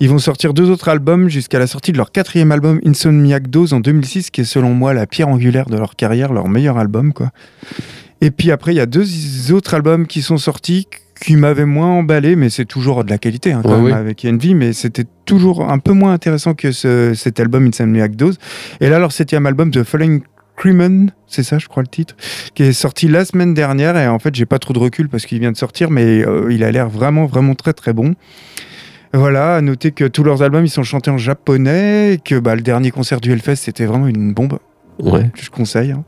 Ils 0.00 0.08
vont 0.08 0.18
sortir 0.18 0.54
deux 0.54 0.70
autres 0.70 0.88
albums 0.88 1.28
jusqu'à 1.28 1.58
la 1.58 1.66
sortie 1.66 1.92
de 1.92 1.98
leur 1.98 2.10
quatrième 2.12 2.52
album 2.52 2.80
Insomniac 2.86 3.48
Dose 3.50 3.74
en 3.74 3.80
2006, 3.80 4.30
qui 4.30 4.40
est 4.40 4.44
selon 4.44 4.72
moi 4.72 4.94
la 4.94 5.06
pierre 5.06 5.28
angulaire 5.28 5.66
de 5.66 5.76
leur 5.76 5.94
carrière, 5.96 6.32
leur 6.32 6.48
meilleur 6.48 6.78
album, 6.78 7.12
quoi. 7.12 7.30
Et 8.22 8.30
puis 8.30 8.50
après, 8.52 8.72
il 8.72 8.76
y 8.76 8.80
a 8.80 8.86
deux 8.86 9.52
autres 9.52 9.74
albums 9.74 10.06
qui 10.06 10.22
sont 10.22 10.38
sortis 10.38 10.86
qui 11.20 11.36
m'avaient 11.36 11.66
moins 11.66 11.88
emballé, 11.98 12.34
mais 12.36 12.50
c'est 12.50 12.64
toujours 12.64 13.04
de 13.04 13.10
la 13.10 13.18
qualité 13.18 13.52
hein, 13.52 13.60
quand 13.62 13.70
Ouais, 13.70 13.76
même 13.76 13.84
ouais. 13.86 13.92
avec 13.92 14.24
Envy, 14.24 14.54
mais 14.54 14.72
c'était 14.72 15.04
toujours 15.24 15.70
un 15.70 15.78
peu 15.78 15.92
moins 15.92 16.12
intéressant 16.12 16.54
que 16.54 16.72
ce- 16.72 17.12
cet 17.14 17.38
album 17.40 17.66
Insomniac 17.66 18.16
Dose. 18.16 18.38
Et 18.80 18.88
là, 18.88 18.98
leur 18.98 19.12
septième 19.12 19.44
album, 19.46 19.70
The 19.70 19.82
Falling 19.84 20.22
Crimen, 20.56 21.12
c'est 21.26 21.42
ça, 21.42 21.58
je 21.58 21.66
crois 21.68 21.82
le 21.82 21.88
titre, 21.88 22.16
qui 22.54 22.62
est 22.64 22.72
sorti 22.72 23.08
la 23.08 23.24
semaine 23.24 23.54
dernière. 23.54 23.96
Et 23.96 24.06
en 24.08 24.18
fait, 24.18 24.34
j'ai 24.34 24.46
pas 24.46 24.58
trop 24.58 24.72
de 24.72 24.78
recul 24.78 25.08
parce 25.08 25.26
qu'il 25.26 25.38
vient 25.40 25.52
de 25.52 25.56
sortir, 25.56 25.90
mais 25.90 26.24
euh, 26.26 26.48
il 26.52 26.62
a 26.64 26.70
l'air 26.72 26.88
vraiment, 26.88 27.26
vraiment 27.26 27.54
très, 27.54 27.72
très 27.72 27.92
bon. 27.92 28.14
Voilà, 29.14 29.56
à 29.56 29.60
noter 29.60 29.92
que 29.92 30.04
tous 30.04 30.24
leurs 30.24 30.42
albums, 30.42 30.64
ils 30.64 30.70
sont 30.70 30.82
chantés 30.84 31.10
en 31.10 31.18
japonais, 31.18 32.14
et 32.14 32.18
que 32.18 32.38
bah, 32.38 32.54
le 32.54 32.62
dernier 32.62 32.90
concert 32.90 33.20
du 33.20 33.30
Hellfest, 33.32 33.56
c'était 33.56 33.84
vraiment 33.84 34.06
une 34.06 34.32
bombe. 34.32 34.58
Ouais. 35.00 35.30
Je 35.40 35.50
conseille. 35.50 35.92
hein. 35.92 36.04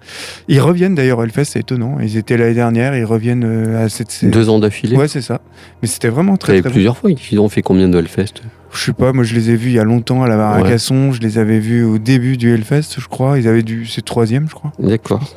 Ils 0.48 0.60
reviennent 0.60 0.94
d'ailleurs 0.94 1.18
au 1.18 1.24
Hellfest, 1.24 1.44
c'est 1.44 1.60
étonnant. 1.60 1.98
Ils 2.00 2.16
étaient 2.16 2.36
l'année 2.36 2.54
dernière, 2.54 2.96
ils 2.96 3.04
reviennent 3.04 3.44
euh, 3.44 3.84
à 3.84 3.88
cette. 3.88 4.24
Deux 4.24 4.48
ans 4.48 4.58
d'affilée. 4.58 4.96
Ouais, 4.96 5.08
c'est 5.08 5.22
ça. 5.22 5.40
Mais 5.82 5.88
c'était 5.88 6.08
vraiment 6.08 6.36
très, 6.36 6.52
avez 6.52 6.60
très 6.60 6.70
bon. 6.70 6.74
plusieurs 6.74 6.96
fois. 6.96 7.10
Ils 7.10 7.40
ont 7.40 7.48
fait 7.48 7.62
combien 7.62 7.88
de 7.88 7.98
Hellfest? 7.98 8.42
Je 8.72 8.78
sais 8.86 8.92
pas, 8.92 9.12
moi 9.12 9.22
je 9.24 9.34
les 9.34 9.50
ai 9.50 9.56
vus 9.56 9.68
il 9.70 9.74
y 9.74 9.78
a 9.78 9.84
longtemps 9.84 10.22
à 10.22 10.28
la 10.28 10.50
à 10.50 10.62
Ouais. 10.62 10.76
Je 10.78 11.20
les 11.20 11.38
avais 11.38 11.60
vus 11.60 11.84
au 11.84 11.98
début 11.98 12.36
du 12.36 12.52
Hellfest, 12.52 12.98
je 12.98 13.06
crois. 13.06 13.38
Ils 13.38 13.46
avaient 13.48 13.62
dû. 13.62 13.86
C'est 13.86 13.98
le 14.00 14.02
troisième, 14.02 14.48
je 14.48 14.54
crois. 14.54 14.72
D'accord. 14.78 15.36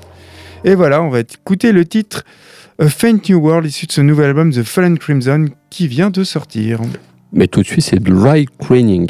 Et 0.66 0.76
voilà, 0.76 1.02
on 1.04 1.10
va 1.10 1.20
écouter 1.20 1.72
le 1.72 1.86
titre 1.86 2.24
A 2.80 2.90
Faint 2.90 3.20
New 3.30 3.38
World, 3.40 3.68
issu 3.68 3.86
de 3.86 3.92
ce 3.92 4.02
nouvel 4.02 4.28
album 4.28 4.52
The 4.52 4.64
Fallen 4.64 4.98
Crimson, 4.98 5.46
qui 5.70 5.88
vient 5.88 6.10
de 6.10 6.24
sortir. 6.24 6.82
Mais 7.32 7.48
tout 7.48 7.62
de 7.62 7.68
suite, 7.68 7.84
c'est 7.84 8.00
Dry 8.02 8.48
Cleaning. 8.60 9.10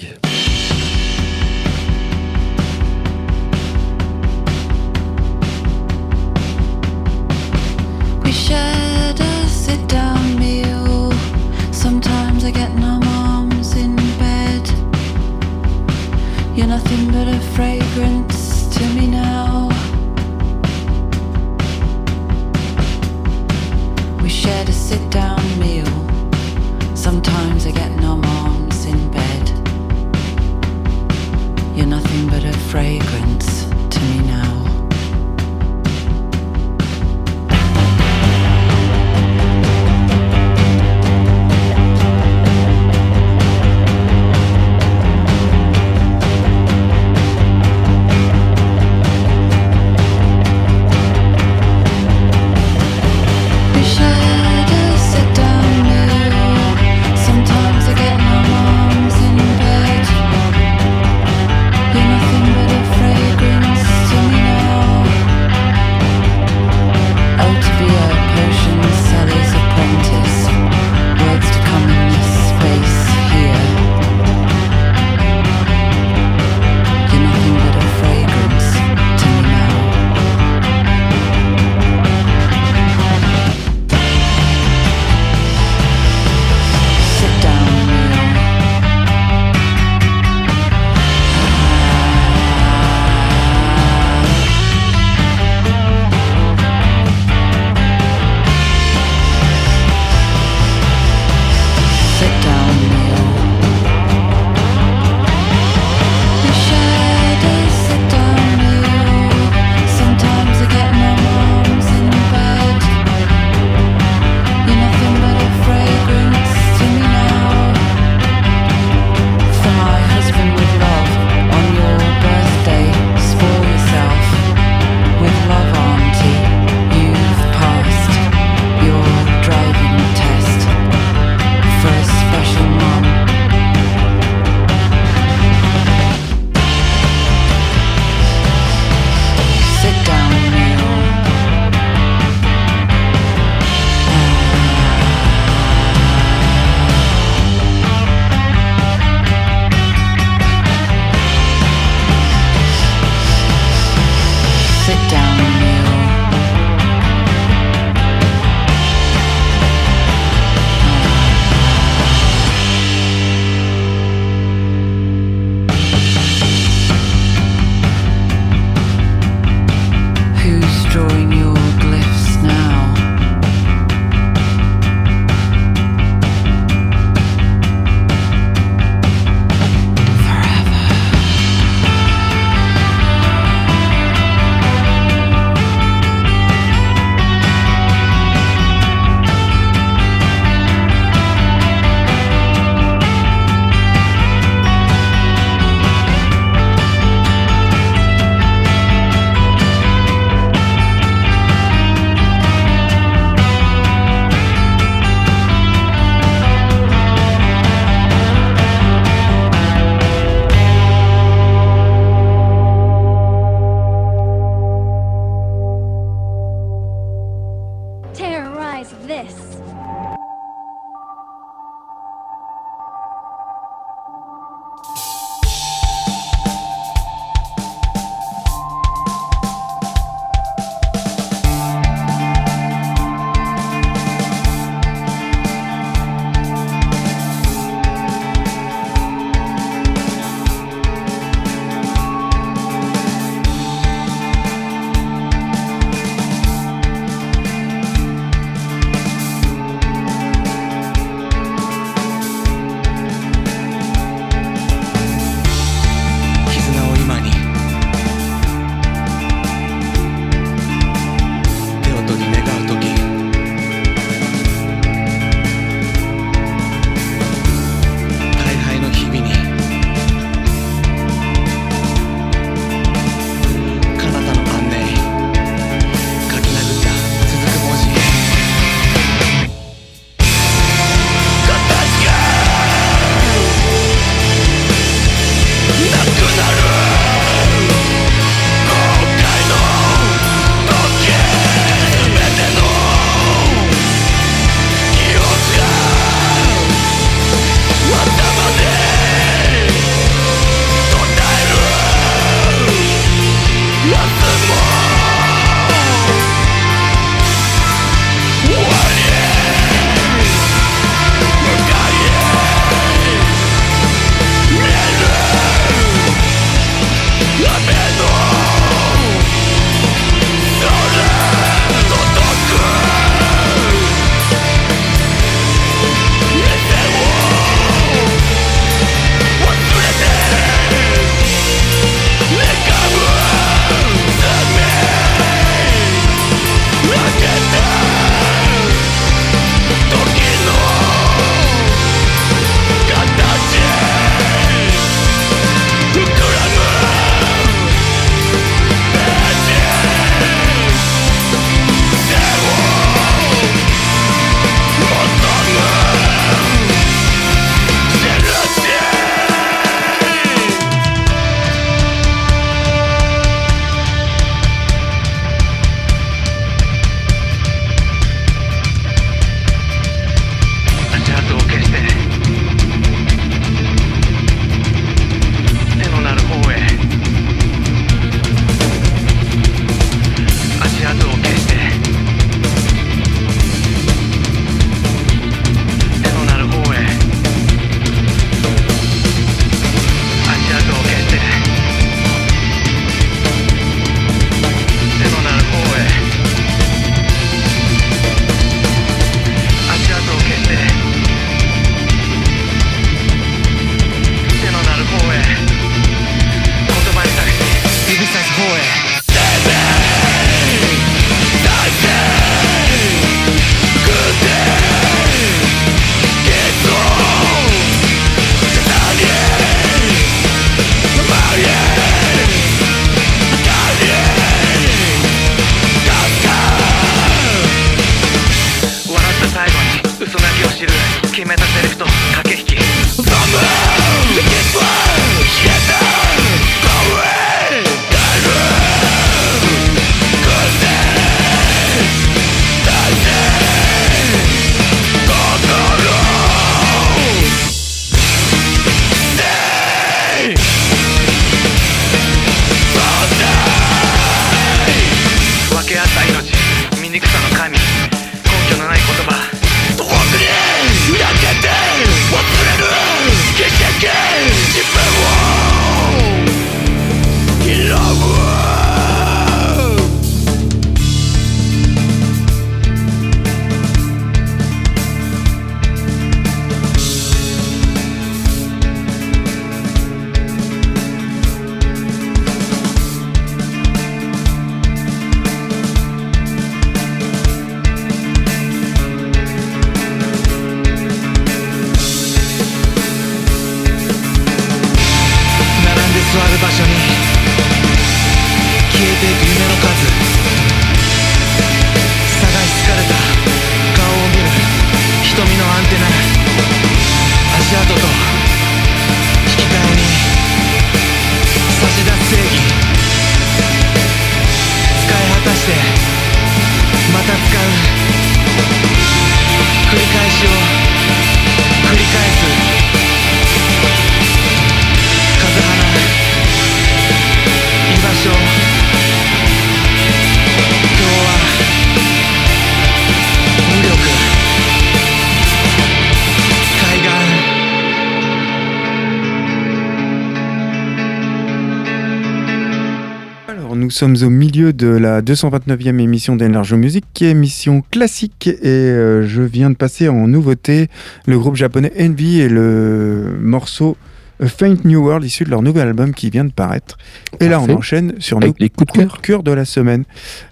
Nous 543.58 543.72
sommes 543.72 543.96
au 544.04 544.10
milieu 544.10 544.54
de 544.54 544.68
la 544.68 545.02
229e 545.02 545.80
émission 545.80 546.16
d'Enlarge 546.16 546.54
Music, 546.54 546.86
qui 546.94 547.06
est 547.06 547.10
émission 547.10 547.64
classique, 547.72 548.28
et 548.28 548.48
euh, 548.48 549.06
je 549.06 549.22
viens 549.24 549.50
de 549.50 549.56
passer 549.56 549.90
en 549.90 550.08
nouveauté 550.08 550.68
le 551.08 551.18
groupe 551.18 551.36
japonais 551.36 551.72
Envy 551.80 552.20
et 552.22 552.30
le 552.30 553.18
morceau 553.20 553.76
A 554.22 554.28
Faint 554.28 554.58
New 554.64 554.84
World, 554.84 555.04
issu 555.04 555.24
de 555.24 555.32
leur 555.32 555.42
nouvel 555.42 555.68
album 555.68 555.94
qui 555.94 556.10
vient 556.10 556.26
de 556.26 556.32
paraître. 556.32 556.78
Et 557.20 557.28
là, 557.28 557.42
on 557.42 557.50
enchaîne 557.50 557.96
sur 558.00 558.20
nos 558.20 558.34
les 558.40 558.50
coups 558.50 558.72
de 558.74 558.80
cœur. 558.80 559.02
cœur 559.02 559.24
de 559.24 559.32
la 559.32 559.46
semaine. 559.46 559.86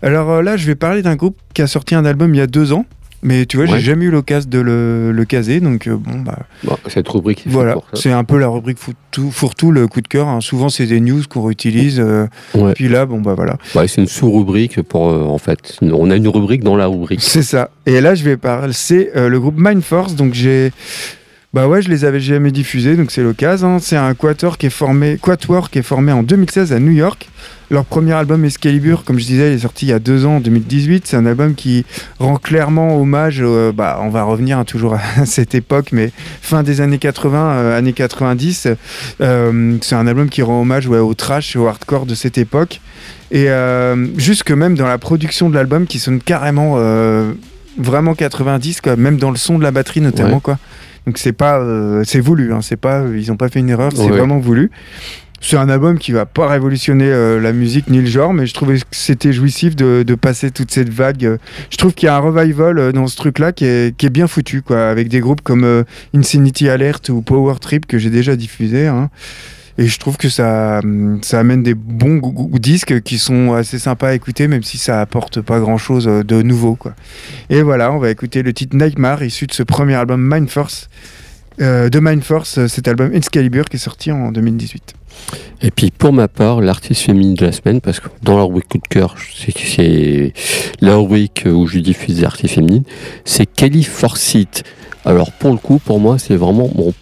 Alors 0.04 0.30
euh, 0.30 0.42
là, 0.42 0.56
je 0.56 0.68
vais 0.68 0.76
parler 0.76 1.02
d'un 1.02 1.16
groupe 1.16 1.38
qui 1.54 1.62
a 1.62 1.68
sorti 1.68 1.96
un 1.96 2.06
album 2.06 2.34
il 2.34 2.38
y 2.38 2.42
a 2.42 2.48
deux 2.48 2.74
ans, 2.74 2.86
mais 3.26 3.46
tu 3.46 3.58
vois, 3.58 3.66
Ouais. 3.66 3.72
j'ai 3.74 3.80
jamais 3.86 4.06
eu 4.06 4.12
l'occasion 4.12 4.50
de 4.50 4.60
le, 4.60 5.12
le 5.12 5.26
caser, 5.26 5.60
donc 5.60 5.88
euh, 5.88 5.98
bon, 5.98 6.20
bah 6.20 6.40
Bon, 6.64 6.78
cette 6.88 7.08
rubrique, 7.10 7.44
voilà, 7.48 7.76
c'est 7.94 8.12
un 8.12 8.24
peu 8.24 8.38
la 8.38 8.48
rubrique 8.48 8.78
fourre-tout, 9.32 9.72
le 9.72 9.88
coup 9.88 10.00
de 10.02 10.08
cœur. 10.08 10.28
hein. 10.28 10.40
Souvent, 10.42 10.70
c'est 10.70 10.86
des 10.86 11.00
news 11.00 11.22
qu'on 11.30 11.44
réutilise. 11.44 12.00
euh, 12.00 12.28
Ouais. 12.54 12.74
Puis 12.74 12.88
là, 12.88 13.06
bon, 13.06 13.20
bah 13.20 13.34
voilà. 13.36 13.58
Ouais, 13.76 13.88
c'est 13.88 14.00
une 14.02 14.08
sous-rubrique 14.08 14.82
pour, 14.84 15.10
euh, 15.10 15.24
en 15.24 15.38
fait. 15.38 15.78
On 15.82 16.10
a 16.12 16.16
une 16.16 16.28
rubrique 16.28 16.64
dans 16.64 16.78
la 16.78 16.88
rubrique. 16.88 17.22
C'est 17.22 17.44
ça. 17.44 17.70
Et 17.86 18.00
là, 18.00 18.16
je 18.16 18.24
vais 18.24 18.38
parler. 18.38 18.74
C'est 18.74 19.12
euh, 19.18 19.28
le 19.30 19.40
groupe 19.40 19.56
Mind 19.58 19.82
Force. 19.82 20.16
Donc, 20.16 20.34
j'ai. 20.34 20.72
Bah 21.56 21.70
ouais, 21.70 21.82
je 21.82 21.88
les 21.88 22.04
avais 22.04 22.20
jamais 22.20 22.52
diffusés, 22.52 22.98
donc 22.98 23.12
c'est 23.12 23.24
l'occasion. 23.24 23.76
hein. 23.76 23.80
C'est 23.80 23.96
un 23.96 24.14
quatuor 24.14 24.58
qui 24.58 24.66
est 24.66 24.70
formé, 24.70 25.18
quatuor 25.22 25.70
qui 25.70 25.80
est 25.80 25.84
formé 25.84 26.12
en 26.12 26.22
2016 26.22 26.74
à 26.74 26.80
New 26.82 26.92
York. 26.92 27.30
Leur 27.72 27.86
premier 27.86 28.12
album 28.12 28.44
Excalibur, 28.44 29.06
comme 29.06 29.18
je 29.20 29.26
disais, 29.26 29.52
il 29.52 29.56
est 29.56 29.60
sorti 29.60 29.86
il 29.86 29.90
y 29.90 29.94
a 29.94 30.00
deux 30.00 30.26
ans, 30.26 30.36
en 30.36 30.40
2018. 30.42 31.08
C'est 31.08 31.16
un 31.16 31.26
album 31.26 31.56
qui 31.56 31.86
rend 32.20 32.36
clairement 32.36 33.00
hommage. 33.00 33.38
euh, 33.42 33.72
bah, 33.72 34.00
on 34.02 34.10
va 34.10 34.24
revenir 34.24 34.60
hein, 34.60 34.66
toujours 34.66 34.96
à 35.18 35.26
cette 35.26 35.56
époque, 35.56 35.94
mais 35.94 36.12
fin 36.42 36.62
des 36.62 36.82
années 36.82 36.98
80, 36.98 37.54
euh, 37.54 37.78
années 37.78 37.94
90. 37.94 38.68
Euh, 39.22 39.78
c'est 39.82 39.96
un 39.96 40.08
album 40.08 40.28
qui 40.28 40.42
rend 40.42 40.60
hommage 40.60 40.90
ouais, 40.90 41.00
au 41.00 41.14
trash 41.14 41.56
et 41.56 41.60
au 41.60 41.68
hardcore 41.68 42.06
de 42.06 42.16
cette 42.16 42.38
époque. 42.38 42.82
Et 43.32 43.46
euh, 43.50 44.08
jusque 44.18 44.52
même 44.52 44.76
dans 44.76 44.88
la 44.88 44.98
production 44.98 45.50
de 45.50 45.56
l'album, 45.56 45.88
qui 45.88 46.00
sonne 46.00 46.20
carrément 46.20 46.76
vraiment 47.78 48.14
90, 48.14 48.82
quoi, 48.82 48.98
même 48.98 49.16
dans 49.18 49.32
le 49.32 49.38
son 49.38 49.58
de 49.58 49.64
la 49.64 49.72
batterie 49.72 50.02
notamment, 50.02 50.36
Ouais. 50.36 50.42
quoi. 50.42 50.58
Donc 51.06 51.18
c'est 51.18 51.34
pas, 51.34 51.60
euh, 51.60 52.04
c'est 52.06 52.20
voulu, 52.20 52.54
hein, 52.54 52.60
c'est 52.62 52.78
pas, 52.78 53.04
ils 53.16 53.32
ont 53.32 53.38
pas 53.38 53.50
fait 53.50 53.60
une 53.60 53.70
erreur, 53.70 53.92
c'est 53.96 54.02
Ouais. 54.04 54.10
vraiment 54.18 54.40
voulu. 54.40 54.72
C'est 55.42 55.58
un 55.58 55.70
album 55.70 56.00
qui 56.00 56.12
va 56.12 56.26
pas 56.26 56.48
révolutionner 56.48 57.06
euh, 57.12 57.40
la 57.40 57.52
musique 57.54 57.88
ni 57.88 58.00
le 58.00 58.08
genre, 58.08 58.34
mais 58.34 58.48
je 58.48 58.54
trouvais 58.56 58.78
que 58.80 58.86
c'était 58.92 59.32
jouissif 59.34 59.76
de, 59.76 60.02
de 60.02 60.16
passer 60.16 60.50
toute 60.50 60.72
cette 60.72 60.90
vague. 60.90 61.38
Je 61.70 61.78
trouve 61.78 61.94
qu'il 61.94 62.08
y 62.08 62.10
a 62.10 62.16
un 62.16 62.20
revival 62.20 62.80
euh, 62.80 62.92
dans 62.92 63.06
ce 63.06 63.16
truc-là 63.18 63.52
qui 63.52 63.66
est, 63.66 63.96
qui 63.96 64.08
est 64.08 64.10
bien 64.10 64.26
foutu, 64.26 64.64
quoi, 64.64 64.88
avec 64.88 65.08
des 65.08 65.20
groupes 65.20 65.42
comme 65.42 65.64
euh, 65.64 65.84
Insanity 66.16 66.68
Alert 66.68 67.10
ou 67.10 67.22
Power 67.22 67.56
Trip 67.62 67.86
que 67.86 68.00
j'ai 68.00 68.10
déjà 68.10 68.36
diffusé. 68.36 68.88
hein. 68.88 69.10
Et 69.78 69.88
je 69.88 70.00
trouve 70.00 70.16
que 70.18 70.30
ça, 70.30 70.82
ça 71.22 71.40
amène 71.40 71.62
des 71.62 71.74
bons 71.74 72.22
disques 72.54 73.02
qui 73.02 73.18
sont 73.18 73.54
assez 73.54 73.78
sympas 73.78 74.10
à 74.10 74.14
écouter, 74.14 74.48
même 74.48 74.64
si 74.64 74.78
ça 74.78 75.02
apporte 75.02 75.42
pas 75.42 75.60
grand 75.60 75.78
chose 75.78 76.06
de 76.06 76.42
nouveau. 76.42 76.76
Quoi. 76.76 76.94
Et 77.50 77.62
voilà, 77.62 77.92
on 77.92 77.98
va 77.98 78.10
écouter 78.10 78.42
le 78.42 78.54
titre 78.54 78.78
Nightmare, 78.78 79.22
issu 79.24 79.48
de 79.48 79.54
ce 79.54 79.64
premier 79.64 79.96
album 79.96 80.22
Mind 80.22 80.50
Force. 80.50 80.90
euh, 81.62 81.90
de 81.90 82.00
Mind 82.00 82.22
Force, 82.24 82.58
euh, 82.58 82.68
cet 82.68 82.88
album 82.88 83.14
Excalibur 83.14 83.66
qui 83.66 83.78
est 83.78 83.80
sorti 83.80 84.12
en 84.12 84.32
2018. 84.32 84.94
Et 85.62 85.72
puis 85.72 85.92
pour 85.92 86.12
ma 86.12 86.28
part, 86.28 86.62
l'artiste 86.62 87.02
féminine 87.02 87.36
de 87.36 87.46
la 87.46 87.52
semaine, 87.52 87.80
parce 87.82 88.00
que 88.00 88.10
dans 88.22 88.38
la 88.38 88.44
rubrique 88.44 88.68
coup 88.68 88.78
de 88.78 88.88
cœur, 88.88 89.16
c'est 89.18 90.34
la 90.82 90.98
rubrique 90.98 91.44
où 91.46 91.68
je 91.68 91.80
diffuse 91.80 92.18
des 92.18 92.24
artistes 92.26 92.56
féminines, 92.56 92.84
c'est 93.24 93.46
Kelly 93.46 93.84
Forsyth. 93.84 94.64
Alors 95.06 95.32
pour 95.32 95.52
le 95.52 95.58
coup, 95.58 95.80
pour 95.80 96.00
moi, 96.00 96.18
c'est 96.20 96.36
vraiment 96.36 96.70
mon 96.76 96.94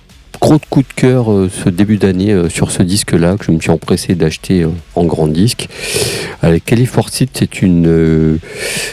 gros 0.43 0.60
coup 0.69 0.82
de 0.82 0.93
cœur 0.93 1.32
euh, 1.32 1.49
ce 1.49 1.69
début 1.69 1.95
d'année 1.95 2.34
euh, 2.34 2.49
sur 2.49 2.69
ce 2.69 2.84
disque-là 2.84 3.38
que 3.38 3.45
je 3.45 3.51
me 3.51 3.62
suis 3.62 3.71
empressé 3.71 4.13
d'acheter 4.13 4.63
euh, 4.63 4.69
en 4.93 5.06
grand 5.06 5.27
disque. 5.27 5.69
Euh, 6.43 6.60
Kelly 6.65 6.86
Forsyth, 6.86 7.29
c'est 7.34 7.62
une, 7.62 8.39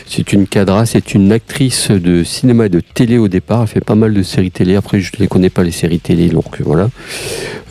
c'est 0.06 0.32
une 0.32 0.46
cadra, 0.46 0.86
c'est 0.86 1.12
une 1.12 1.32
actrice 1.32 1.90
de 1.90 2.22
cinéma 2.22 2.66
et 2.66 2.68
de 2.68 2.78
télé 2.78 3.18
au 3.18 3.26
départ. 3.26 3.62
Elle 3.62 3.68
fait 3.68 3.80
pas 3.84 3.96
mal 3.96 4.14
de 4.14 4.22
séries 4.22 4.52
télé. 4.52 4.76
Après, 4.76 5.00
je 5.00 5.10
ne 5.18 5.26
connais 5.26 5.50
pas 5.50 5.64
les 5.64 5.72
séries 5.72 5.98
télé, 5.98 6.28
donc 6.28 6.60
voilà. 6.60 6.88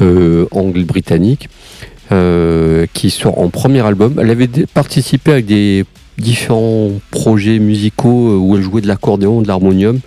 Euh, 0.01 0.45
angle-britannique. 0.51 1.47
euh, 2.11 2.85
qui 2.93 3.09
sort 3.11 3.37
en 3.39 3.49
premier 3.49 3.81
album. 3.85 4.15
Elle 4.19 4.31
avait 4.31 4.49
participé 4.73 5.31
avec 5.31 5.45
des 5.45 5.85
différents 6.19 6.91
projets 7.11 7.59
musicaux 7.59 8.29
euh, 8.29 8.37
où 8.37 8.55
elle 8.55 8.61
jouait 8.61 8.81
de 8.81 8.87
l'accordéon, 8.87 9.41
de 9.41 9.47
l'harmonium, 9.47 9.99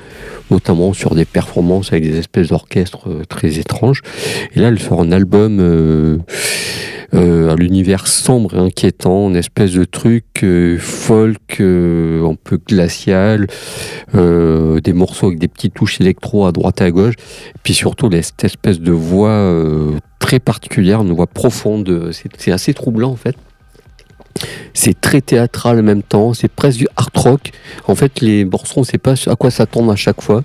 notamment 0.50 0.92
sur 0.92 1.14
des 1.14 1.24
performances 1.24 1.92
avec 1.92 2.04
des 2.04 2.18
espèces 2.18 2.48
d'orchestres 2.48 3.08
euh, 3.08 3.24
très 3.28 3.58
étranges. 3.58 4.02
Et 4.54 4.60
là, 4.60 4.68
elle 4.68 4.78
sort 4.78 5.00
un 5.00 5.12
album 5.12 5.58
euh, 5.60 6.18
à 7.12 7.54
l'univers 7.56 8.06
sombre 8.06 8.54
et 8.54 8.58
inquiétant, 8.58 9.28
une 9.28 9.36
espèce 9.36 9.72
de 9.72 9.84
truc 9.84 10.24
folk, 10.78 11.60
un 11.60 12.34
peu 12.42 12.58
glacial, 12.66 13.46
des 14.14 14.92
morceaux 14.94 15.26
avec 15.26 15.38
des 15.38 15.48
petites 15.48 15.74
touches 15.74 16.00
électro 16.00 16.46
à 16.46 16.52
droite 16.52 16.80
et 16.80 16.84
à 16.84 16.90
gauche, 16.90 17.14
puis 17.62 17.74
surtout 17.74 18.08
cette 18.22 18.44
espèce 18.44 18.80
de 18.80 18.92
voix 18.92 19.54
très 20.20 20.40
particulière, 20.40 21.02
une 21.02 21.12
voix 21.12 21.26
profonde, 21.26 22.12
c'est 22.38 22.50
assez 22.50 22.72
troublant 22.72 23.10
en 23.10 23.16
fait. 23.16 23.36
C'est 24.74 25.00
très 25.00 25.20
théâtral 25.20 25.78
en 25.78 25.82
même 25.82 26.02
temps, 26.02 26.34
c'est 26.34 26.48
presque 26.48 26.78
du 26.78 26.88
hard 26.96 27.16
rock. 27.16 27.50
En 27.86 27.94
fait, 27.94 28.20
les 28.20 28.44
morceaux, 28.44 28.78
on 28.78 28.80
ne 28.80 28.86
sait 28.86 28.98
pas 28.98 29.14
à 29.26 29.36
quoi 29.36 29.50
s'attendre 29.50 29.92
à 29.92 29.96
chaque 29.96 30.20
fois. 30.20 30.42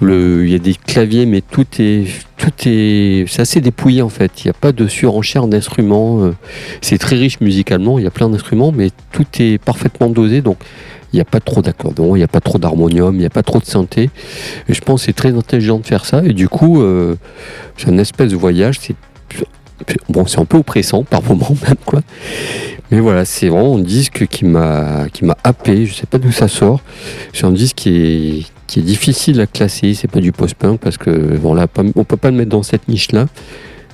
Il 0.00 0.48
y 0.48 0.54
a 0.54 0.58
des 0.60 0.74
claviers, 0.74 1.26
mais 1.26 1.40
tout 1.40 1.66
est, 1.80 2.06
c'est 2.56 3.40
assez 3.40 3.60
dépouillé 3.60 4.00
en 4.00 4.08
fait. 4.08 4.44
Il 4.44 4.46
n'y 4.46 4.50
a 4.50 4.54
pas 4.54 4.70
de 4.70 4.86
surenchère 4.86 5.48
d'instruments. 5.48 6.22
euh, 6.22 6.34
C'est 6.82 6.98
très 6.98 7.16
riche 7.16 7.40
musicalement. 7.40 7.98
Il 7.98 8.04
y 8.04 8.06
a 8.06 8.12
plein 8.12 8.28
d'instruments, 8.28 8.70
mais 8.70 8.90
tout 9.10 9.26
est 9.40 9.58
parfaitement 9.60 10.08
dosé. 10.08 10.40
Donc, 10.40 10.58
il 11.12 11.16
n'y 11.16 11.20
a 11.20 11.24
pas 11.24 11.40
trop 11.40 11.62
d'accordéon, 11.62 12.14
il 12.14 12.18
n'y 12.18 12.24
a 12.24 12.28
pas 12.28 12.40
trop 12.40 12.58
d'harmonium, 12.58 13.14
il 13.14 13.20
n'y 13.20 13.26
a 13.26 13.30
pas 13.30 13.42
trop 13.42 13.58
de 13.58 13.64
synthé. 13.64 14.10
Je 14.68 14.80
pense 14.80 15.00
que 15.00 15.06
c'est 15.06 15.14
très 15.14 15.34
intelligent 15.34 15.78
de 15.78 15.86
faire 15.86 16.04
ça. 16.04 16.22
Et 16.24 16.32
du 16.32 16.48
coup, 16.48 16.82
euh, 16.82 17.16
c'est 17.76 17.88
un 17.88 17.98
espèce 17.98 18.30
de 18.30 18.36
voyage. 18.36 18.78
Bon, 20.08 20.26
c'est 20.26 20.38
un 20.38 20.44
peu 20.44 20.58
oppressant 20.58 21.02
par 21.04 21.22
moments 21.22 21.54
même 21.66 21.76
quoi. 21.84 22.00
Mais 22.90 23.00
voilà, 23.00 23.24
c'est 23.24 23.48
vraiment 23.48 23.76
un 23.76 23.80
disque 23.80 24.26
qui 24.28 24.44
m'a 24.46 25.06
qui 25.12 25.24
m'a 25.24 25.36
happé. 25.44 25.84
Je 25.86 25.94
sais 25.94 26.06
pas 26.06 26.18
d'où 26.18 26.32
ça 26.32 26.48
sort. 26.48 26.80
C'est 27.32 27.44
un 27.44 27.50
disque 27.52 27.76
qui 27.76 27.88
est 27.90 28.46
qui 28.66 28.80
est 28.80 28.82
difficile 28.82 29.40
à 29.40 29.46
classer. 29.46 29.94
C'est 29.94 30.10
pas 30.10 30.20
du 30.20 30.32
post-punk 30.32 30.80
parce 30.80 30.96
que 30.96 31.10
voilà, 31.36 31.66
pas- 31.66 31.82
on 31.96 32.04
peut 32.04 32.16
pas 32.16 32.30
le 32.30 32.36
mettre 32.36 32.50
dans 32.50 32.62
cette 32.62 32.88
niche 32.88 33.12
là. 33.12 33.26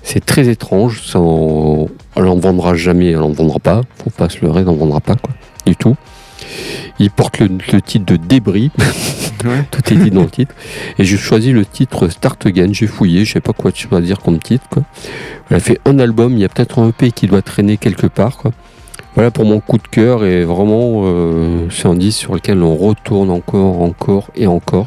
C'est 0.03 0.25
très 0.25 0.49
étrange. 0.49 1.03
Ça, 1.05 1.19
en 1.19 1.89
vendra 2.17 2.75
jamais. 2.75 3.11
Elle 3.11 3.23
en 3.23 3.31
vendra 3.33 3.59
pas. 3.59 3.81
Faut 4.03 4.11
pas 4.11 4.29
se 4.29 4.41
leurrer, 4.45 4.61
elle 4.61 4.69
en 4.69 4.75
vendra 4.75 5.01
pas 5.01 5.15
quoi, 5.17 5.33
du 5.67 5.75
tout. 5.77 5.97
Il 6.99 7.11
porte 7.11 7.39
le, 7.39 7.49
le 7.73 7.83
titre 7.83 8.07
de 8.07 8.17
Débris. 8.17 8.71
Ouais. 9.45 9.63
Tout 9.71 9.93
est 9.93 9.97
dit 9.97 10.11
dans 10.11 10.23
le 10.23 10.31
titre. 10.31 10.55
Et 10.99 11.05
j'ai 11.05 11.19
choisi 11.19 11.53
le 11.53 11.67
titre 11.67 12.09
Start 12.09 12.47
Again. 12.47 12.73
J'ai 12.73 12.87
fouillé, 12.87 13.27
je 13.27 13.35
sais 13.35 13.41
pas 13.41 13.53
quoi 13.53 13.73
choisir 13.75 14.21
comme 14.21 14.39
titre. 14.39 14.65
Quoi. 14.71 14.85
Elle 15.51 15.57
a 15.57 15.61
fait 15.61 15.81
un 15.85 15.99
album, 15.99 16.33
il 16.33 16.39
y 16.39 16.45
a 16.45 16.49
peut-être 16.49 16.79
un 16.79 16.89
EP 16.89 17.13
qui 17.13 17.27
doit 17.27 17.43
traîner 17.43 17.77
quelque 17.77 18.07
part. 18.07 18.39
Quoi. 18.39 18.53
Voilà 19.15 19.31
pour 19.31 19.45
mon 19.45 19.61
coup 19.61 19.79
de 19.79 19.87
cœur 19.87 20.25
et 20.25 20.45
vraiment 20.45 21.03
euh, 21.05 21.69
c'est 21.71 21.87
un 21.87 21.95
disque 21.95 22.21
sur 22.21 22.35
lequel 22.35 22.63
on 22.63 22.75
retourne 22.75 23.31
encore, 23.31 23.83
encore 23.83 24.31
et 24.35 24.47
encore. 24.47 24.87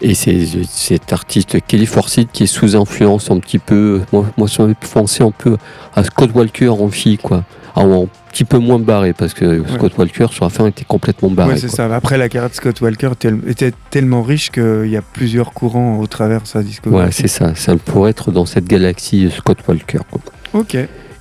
Et 0.00 0.14
c'est 0.14 0.46
cet 0.66 1.12
artiste 1.12 1.58
Kelly 1.66 1.86
Forsyth 1.86 2.30
qui 2.32 2.44
est 2.44 2.46
sous 2.46 2.74
influence 2.76 3.30
un 3.30 3.38
petit 3.38 3.58
peu. 3.58 4.02
Moi, 4.12 4.26
moi 4.36 4.48
ça 4.48 4.66
m'a 4.66 4.74
penser 4.74 5.22
un 5.22 5.30
peu 5.30 5.56
à 5.94 6.02
Scott 6.04 6.30
Walker 6.34 6.68
en 6.68 6.88
fille, 6.88 7.18
quoi. 7.18 7.44
En 7.74 8.06
petit 8.34 8.44
peu 8.44 8.58
moins 8.58 8.80
barré 8.80 9.12
parce 9.12 9.32
que 9.32 9.62
Scott 9.74 9.96
Walker 9.96 10.26
sur 10.32 10.44
la 10.44 10.50
fin 10.50 10.66
était 10.66 10.84
complètement 10.84 11.30
barré. 11.30 11.52
Ouais, 11.52 11.58
c'est 11.58 11.68
ça. 11.68 11.86
Après, 11.94 12.18
la 12.18 12.28
carrière 12.28 12.50
de 12.50 12.54
Scott 12.54 12.80
Walker 12.80 13.10
tel- 13.18 13.38
était 13.46 13.72
tellement 13.90 14.22
riche 14.22 14.50
qu'il 14.50 14.88
y 14.88 14.96
a 14.96 15.02
plusieurs 15.02 15.52
courants 15.52 15.98
au 16.00 16.06
travers 16.08 16.42
de 16.42 16.46
sa 16.48 16.58
Ouais, 16.58 16.64
discographie. 16.64 17.12
c'est 17.22 17.28
ça. 17.28 17.54
Ça 17.54 17.76
pourrait 17.76 18.10
être 18.10 18.32
dans 18.32 18.44
cette 18.44 18.66
galaxie 18.66 19.30
Scott 19.30 19.58
Walker. 19.68 19.98
quoi. 20.10 20.20
ok, 20.52 20.76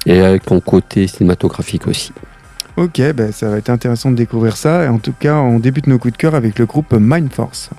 Et 0.07 0.19
avec 0.19 0.43
ton 0.45 0.59
côté 0.59 1.07
cinématographique 1.07 1.85
aussi. 1.87 2.11
ok, 2.77 2.99
ben, 3.13 3.31
ça 3.31 3.47
va 3.49 3.57
être 3.57 3.69
intéressant 3.69 4.09
de 4.09 4.15
découvrir 4.15 4.57
ça. 4.57 4.83
Et 4.85 4.87
en 4.87 4.97
tout 4.97 5.13
cas, 5.17 5.35
on 5.35 5.59
débute 5.59 5.85
nos 5.87 5.99
coups 5.99 6.13
de 6.13 6.17
cœur 6.17 6.33
avec 6.33 6.57
le 6.57 6.65
groupe 6.65 6.93
Mind 6.99 7.31
Force. 7.31 7.69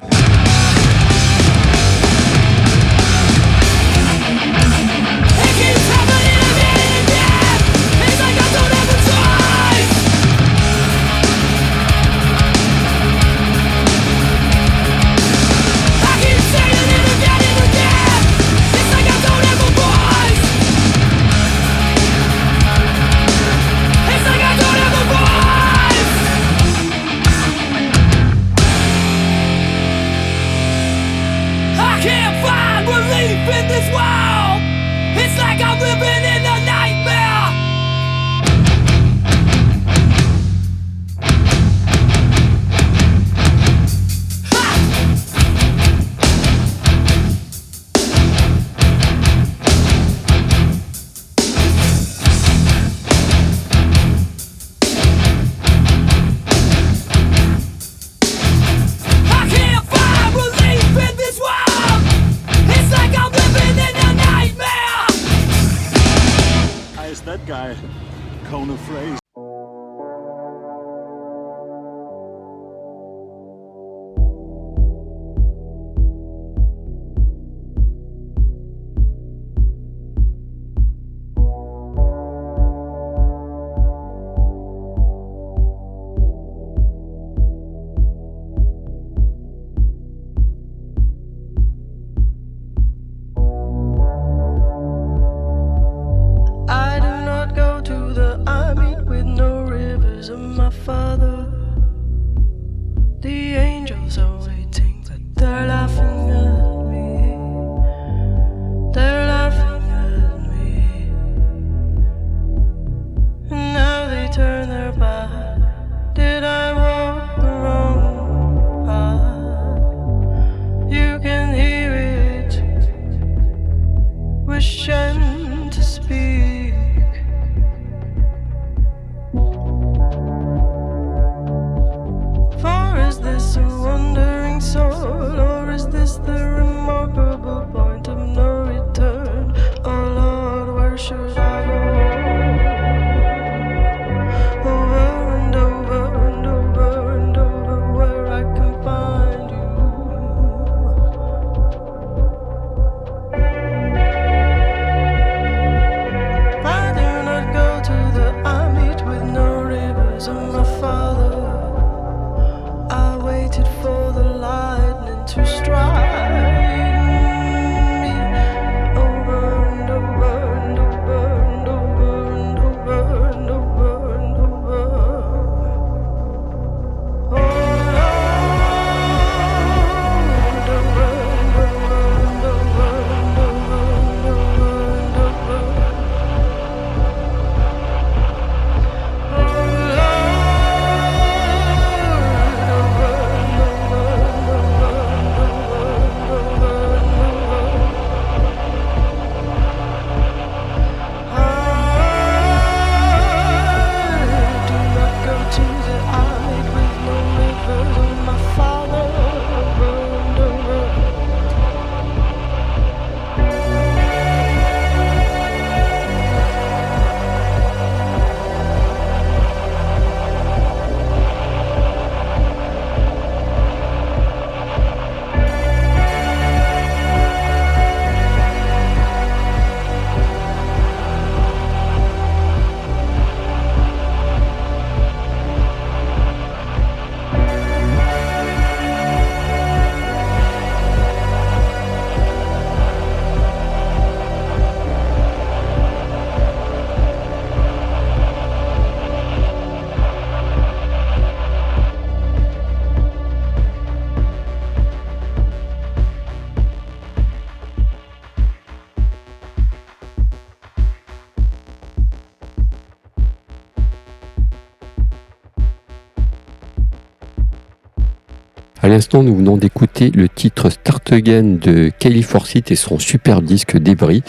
L'instant, 268.94 269.24
nous 269.24 269.34
venons 269.34 269.56
d'écouter 269.56 270.12
le 270.14 270.28
titre 270.28 270.70
Start 270.70 271.12
Again 271.12 271.56
de 271.60 271.90
Kelly 271.98 272.24
et 272.68 272.76
son 272.76 273.00
super 273.00 273.42
disque 273.42 273.76
Débris. 273.76 274.22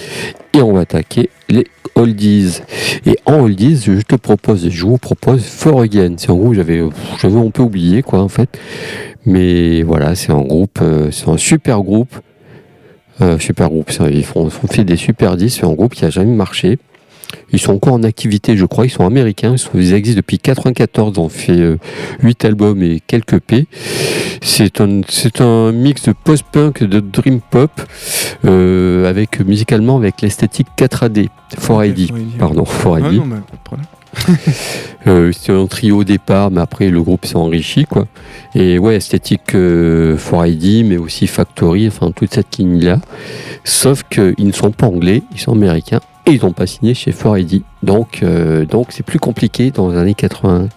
Et 0.54 0.62
on 0.64 0.74
va 0.74 0.80
attaquer 0.80 1.30
les 1.50 1.66
oldies. 1.94 2.62
Et 3.06 3.16
en 3.28 3.42
oldies, 3.42 3.80
je 3.86 4.02
te 4.02 4.16
propose, 4.16 4.68
je 4.68 4.86
vous 4.86 4.98
propose 4.98 5.44
For 5.44 5.82
Again. 5.82 6.16
C'est 6.18 6.32
un 6.32 6.36
groupe 6.36 6.56
j'avais, 6.56 6.82
j'avais 7.22 7.38
un 7.38 7.52
peu 7.52 7.62
oublié, 7.62 8.02
quoi, 8.02 8.22
en 8.22 8.28
fait. 8.28 8.58
Mais 9.28 9.84
voilà, 9.84 10.16
c'est 10.16 10.32
un 10.32 10.42
groupe, 10.42 10.80
euh, 10.82 11.12
c'est 11.12 11.30
un 11.30 11.38
super 11.38 11.84
groupe. 11.84 12.16
Euh, 13.22 13.38
super 13.38 13.70
groupe, 13.70 13.92
ils 14.12 14.26
font, 14.26 14.50
font 14.50 14.68
fait 14.68 14.84
des 14.84 14.98
super 14.98 15.38
disques. 15.38 15.60
C'est 15.60 15.68
un 15.68 15.74
groupe 15.74 15.94
qui 15.94 16.06
a 16.06 16.10
jamais 16.10 16.34
marché. 16.34 16.80
Ils 17.52 17.60
sont 17.60 17.74
encore 17.74 17.94
en 17.94 18.04
activité, 18.04 18.58
je 18.58 18.66
crois. 18.66 18.86
Ils 18.86 18.90
sont 18.90 19.06
américains. 19.06 19.54
Ils, 19.54 19.60
sont- 19.60 19.70
ils 19.76 19.94
existent 19.94 20.18
depuis 20.18 20.40
94. 20.40 21.14
Ils 21.16 21.20
ont 21.20 21.30
fait 21.30 21.78
8 22.22 22.46
albums 22.46 22.82
et 22.84 23.02
quelques 23.06 23.40
P. 23.40 23.68
C'est 24.42 24.82
un, 24.82 25.02
c'est 25.10 25.42
un 25.42 25.72
mix 25.72 26.04
de 26.04 26.14
post-punk, 26.14 26.84
de 26.84 27.00
dream 27.00 27.40
pop, 27.42 27.72
euh, 28.46 29.10
avec 29.10 29.40
musicalement 29.46 29.98
avec 29.98 30.22
l'esthétique 30.22 30.68
4AD. 30.78 31.28
4AD, 31.58 32.12
pardon, 32.38 32.64
4AD. 32.64 33.22
Ah. 33.72 33.76
Euh, 35.08 35.32
C'était 35.34 35.52
un 35.52 35.68
trio 35.68 35.98
au 36.00 36.04
départ, 36.04 36.50
mais 36.50 36.62
après 36.62 36.90
le 36.90 37.02
groupe 37.04 37.26
s'est 37.26 37.36
enrichi, 37.36 37.86
quoi. 37.86 38.08
Et 38.56 38.80
ouais, 38.80 38.96
esthétique 38.96 39.54
euh, 39.54 40.18
4ID, 40.18 40.84
mais 40.86 40.98
aussi 40.98 41.28
Factory, 41.28 41.88
enfin 41.88 42.12
toute 42.16 42.34
cette 42.34 42.58
ligne-là. 42.58 43.00
Sauf 43.64 44.04
qu'ils 44.10 44.34
ne 44.48 44.52
sont 44.52 44.72
pas 44.72 44.88
anglais, 44.88 45.22
ils 45.34 45.40
sont 45.40 45.52
américains 45.52 46.00
et 46.26 46.32
ils 46.32 46.42
n'ont 46.42 46.54
pas 46.54 46.68
signé 46.68 46.94
chez 46.94 47.12
4ID. 47.12 47.62
Donc, 47.84 48.20
euh, 48.24 48.66
donc 48.66 48.88
c'est 48.90 49.06
plus 49.06 49.20
compliqué 49.20 49.72
dans 49.72 49.90
les 49.90 49.98
années 49.98 50.16
90 50.16 50.70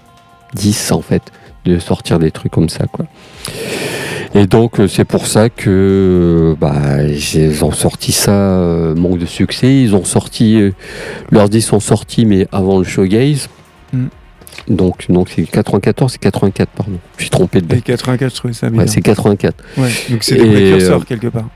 en 0.92 1.00
fait 1.00 1.22
de 1.64 1.78
sortir 1.78 2.18
des 2.18 2.30
trucs 2.30 2.52
comme 2.52 2.68
ça, 2.68 2.86
quoi. 2.86 3.06
Et 4.34 4.46
donc 4.46 4.78
euh, 4.78 4.88
c'est 4.88 5.04
pour 5.04 5.26
ça 5.26 5.48
que 5.48 5.70
euh, 5.70 6.54
bah, 6.60 7.02
ils 7.02 7.64
ont 7.64 7.72
sorti 7.72 8.12
ça, 8.12 8.32
euh, 8.32 8.94
manque 8.94 9.18
de 9.18 9.26
succès. 9.26 9.82
Ils 9.82 9.94
ont 9.94 10.04
sorti, 10.04 10.60
euh, 10.60 10.72
leurs 11.30 11.48
disques 11.48 11.70
sont 11.70 11.80
sortis, 11.80 12.26
mais 12.26 12.46
avant 12.52 12.78
le 12.78 12.84
showgaze. 12.84 13.48
Mm. 13.92 14.06
Donc 14.68 15.06
donc 15.08 15.30
c'est 15.34 15.44
94, 15.44 16.12
c'est 16.12 16.18
84 16.18 16.68
pardon. 16.70 16.98
Je 17.16 17.22
suis 17.22 17.30
trompé 17.30 17.60
de 17.62 17.66
date. 17.66 17.84
84, 17.84 18.30
je 18.30 18.36
trouvais 18.36 18.54
ça 18.54 18.68
bien. 18.68 18.80
Ouais, 18.80 18.86
c'est 18.86 19.00
84. 19.00 19.64
Ouais, 19.78 19.88
donc 20.10 20.22
c'est 20.22 20.36
des 20.36 20.50
précurseurs 20.50 21.06
quelque 21.06 21.28
part. 21.28 21.48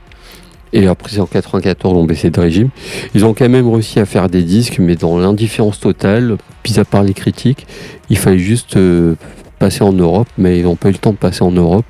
Et 0.73 0.87
après, 0.87 1.19
en 1.19 1.27
94, 1.27 1.93
ils 1.93 1.97
ont 1.97 2.03
baissé 2.03 2.31
de 2.31 2.39
régime. 2.39 2.69
Ils 3.13 3.25
ont 3.25 3.35
quand 3.35 3.47
même 3.47 3.69
réussi 3.69 3.99
à 3.99 4.05
faire 4.05 4.27
des 4.27 4.41
disques, 4.41 4.79
mais 4.79 4.95
dans 4.95 5.19
l'indifférence 5.19 5.79
totale, 5.79 6.37
mis 6.67 6.79
à 6.79 6.83
part 6.83 7.03
les 7.03 7.13
critiques, 7.13 7.67
il 8.09 8.17
fallait 8.17 8.39
juste 8.39 8.75
euh, 8.75 9.13
passer 9.59 9.83
en 9.83 9.93
Europe, 9.93 10.27
mais 10.37 10.57
ils 10.59 10.63
n'ont 10.63 10.75
pas 10.75 10.89
eu 10.89 10.93
le 10.93 10.97
temps 10.97 11.11
de 11.11 11.17
passer 11.17 11.43
en 11.43 11.51
Europe. 11.51 11.85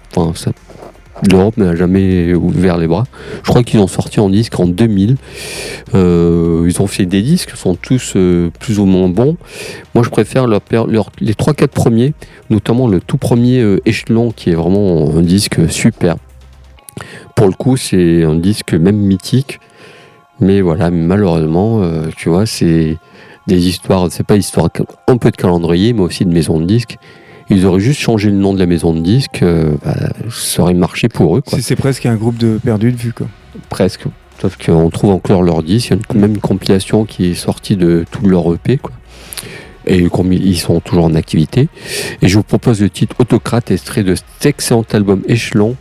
L'Europe 1.31 1.55
n'a 1.55 1.73
jamais 1.73 2.34
ouvert 2.34 2.77
les 2.77 2.88
bras. 2.88 3.05
Je 3.43 3.49
crois 3.49 3.63
qu'ils 3.63 3.79
ont 3.79 3.88
sorti 3.88 4.19
en 4.19 4.29
disque 4.29 4.59
en 4.59 4.65
2000. 4.65 5.15
Euh, 5.95 6.65
ils 6.67 6.81
ont 6.81 6.88
fait 6.88 7.05
des 7.05 7.21
disques, 7.21 7.51
sont 7.55 7.75
tous 7.75 8.13
euh, 8.17 8.49
plus 8.59 8.79
ou 8.79 8.86
moins 8.86 9.07
bons. 9.07 9.38
Moi, 9.95 10.03
je 10.03 10.09
préfère 10.09 10.45
les 10.45 10.57
3-4 10.57 11.67
premiers, 11.67 12.13
notamment 12.49 12.89
le 12.89 12.99
tout 12.99 13.17
premier 13.17 13.77
échelon, 13.86 14.31
qui 14.36 14.49
est 14.49 14.55
vraiment 14.55 15.09
un 15.15 15.21
disque 15.21 15.71
super. 15.71 16.17
Pour 17.36 17.47
le 17.47 17.53
coup, 17.53 17.77
c'est 17.77 18.23
un 18.23 18.36
disque 18.36 18.73
même 18.73 18.97
mythique. 18.97 19.59
Mais 20.39 20.61
voilà, 20.61 20.89
malheureusement, 20.91 21.81
euh, 21.84 22.07
tu 22.17 22.29
vois, 22.29 22.45
c'est 22.45 22.97
des 23.47 23.67
histoires, 23.67 24.07
c'est 24.09 24.25
pas 24.25 24.36
histoire 24.36 24.69
un 25.07 25.17
peu 25.17 25.31
de 25.31 25.36
calendrier, 25.36 25.93
mais 25.93 26.01
aussi 26.01 26.25
de 26.25 26.34
maison 26.34 26.59
de 26.59 26.65
disques. 26.65 26.97
Ils 27.49 27.65
auraient 27.65 27.79
juste 27.81 27.99
changé 27.99 28.29
le 28.29 28.38
nom 28.38 28.53
de 28.53 28.59
la 28.59 28.65
maison 28.65 28.93
de 28.93 28.99
disques, 29.01 29.43
euh, 29.43 29.73
bah, 29.84 29.95
ça 30.31 30.63
aurait 30.63 30.73
marché 30.73 31.09
pour 31.09 31.38
eux, 31.38 31.41
quoi. 31.41 31.57
C'est 31.57 31.61
c'est 31.63 31.75
presque 31.75 32.05
un 32.05 32.15
groupe 32.15 32.38
de 32.38 32.57
perdus 32.63 32.91
de 32.91 32.97
vue, 32.97 33.13
quoi. 33.13 33.27
Presque. 33.69 34.05
Sauf 34.41 34.57
qu'on 34.57 34.89
trouve 34.89 35.11
encore 35.11 35.43
leur 35.43 35.61
disque. 35.61 35.88
Il 35.88 35.91
y 35.91 35.93
a 35.93 35.97
une- 36.15 36.19
même 36.21 36.31
une 36.31 36.39
compilation 36.41 37.05
qui 37.05 37.27
est 37.27 37.36
sortie 37.36 37.75
de 37.77 38.05
tout 38.09 38.25
leur 38.27 38.51
EP. 38.53 38.77
Quoi. 38.77 38.91
Et 39.86 40.07
comme 40.09 40.31
ils 40.34 40.57
sont 40.59 40.79
toujours 40.79 41.05
en 41.05 41.15
activité. 41.15 41.67
Et 42.21 42.27
je 42.27 42.38
vous 42.38 42.43
propose 42.43 42.81
le 42.81 42.89
titre 42.89 43.15
Autocrate, 43.19 43.71
extrait 43.71 44.03
de 44.03 44.15
cet 44.15 44.45
excellent 44.45 44.86
album 44.93 45.21
Échelon. 45.27 45.75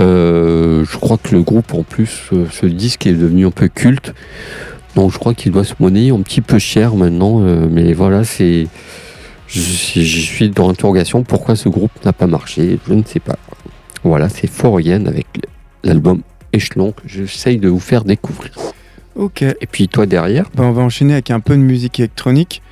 Euh, 0.00 0.84
je 0.84 0.96
crois 0.98 1.18
que 1.18 1.34
le 1.34 1.42
groupe, 1.42 1.72
en 1.74 1.82
plus, 1.82 2.22
euh, 2.32 2.46
ce 2.50 2.66
disque 2.66 3.06
est 3.06 3.12
devenu 3.12 3.46
un 3.46 3.50
peu 3.50 3.68
culte. 3.68 4.12
Donc 4.96 5.12
je 5.12 5.18
crois 5.18 5.34
qu'il 5.34 5.52
doit 5.52 5.64
se 5.64 5.74
monnayer 5.80 6.10
un 6.10 6.20
petit 6.22 6.40
peu 6.40 6.58
cher 6.58 6.94
maintenant. 6.94 7.40
euh, 7.42 7.66
mais 7.70 7.92
voilà, 7.92 8.24
c'est. 8.24 8.66
Je, 9.46 9.60
suis- 9.60 10.04
je 10.04 10.20
suis 10.20 10.48
dans 10.50 10.68
l'interrogation. 10.68 11.22
Pourquoi 11.22 11.54
ce 11.54 11.68
groupe 11.68 11.92
n'a 12.04 12.12
pas 12.12 12.26
marché 12.26 12.78
Je 12.88 12.94
ne 12.94 13.02
sais 13.04 13.20
pas. 13.20 13.36
Voilà, 14.02 14.28
c'est 14.28 14.46
Foroyen 14.48 15.06
avec 15.06 15.26
l'album 15.82 16.22
Échelon 16.52 16.92
que 16.92 17.02
j'essaye 17.06 17.58
de 17.58 17.68
vous 17.68 17.78
faire 17.80 18.04
découvrir. 18.04 18.52
Ok. 19.16 19.42
Et 19.42 19.66
puis 19.70 19.86
toi 19.88 20.06
derrière, 20.06 20.46
Ben, 20.56 20.64
on 20.64 20.72
va 20.72 20.82
enchaîner 20.82 21.12
avec 21.12 21.30
un 21.30 21.40
peu 21.40 21.54
de 21.54 21.60
musique 21.62 22.00
électronique. 22.00 22.62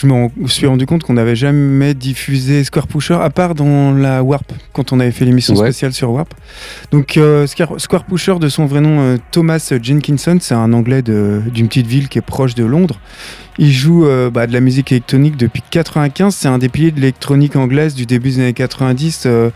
Je 0.00 0.06
me 0.06 0.28
suis 0.46 0.68
rendu 0.68 0.86
compte 0.86 1.02
qu'on 1.02 1.14
n'avait 1.14 1.34
jamais 1.34 1.92
diffusé 1.92 2.62
Square 2.62 2.86
Pusher, 2.86 3.14
à 3.20 3.30
part 3.30 3.56
dans 3.56 3.92
la 3.92 4.22
Warp, 4.22 4.52
quand 4.72 4.92
on 4.92 5.00
avait 5.00 5.10
fait 5.10 5.24
l'émission 5.24 5.54
Ouais. 5.54 5.66
spéciale 5.66 5.92
sur 5.92 6.12
Warp. 6.12 6.32
Donc, 6.92 7.16
euh, 7.16 7.48
Square, 7.48 8.04
Pusher, 8.04 8.38
de 8.38 8.48
son 8.48 8.66
vrai 8.66 8.80
nom, 8.80 9.00
euh, 9.00 9.16
Thomas 9.32 9.72
Jenkinson, 9.82 10.38
c'est 10.40 10.54
un 10.54 10.72
anglais 10.72 11.02
d'une 11.02 11.66
petite 11.66 11.88
ville 11.88 12.08
qui 12.08 12.18
est 12.18 12.22
proche 12.22 12.54
de 12.54 12.64
Londres. 12.64 13.00
Il 13.58 13.72
joue 13.72 14.06
euh, 14.06 14.30
bah, 14.30 14.46
de 14.46 14.52
la 14.52 14.60
musique 14.60 14.92
électronique 14.92 15.36
depuis 15.36 15.64
95. 15.68 16.32
C'est 16.32 16.46
un 16.46 16.58
des 16.58 16.68
piliers 16.68 16.92
de 16.92 17.00
l'électronique 17.00 17.56
anglaise 17.56 17.96
du 17.96 18.06
début 18.06 18.30
des 18.30 18.38
années 18.38 18.52
90. 18.52 19.24
euh, 19.26 19.50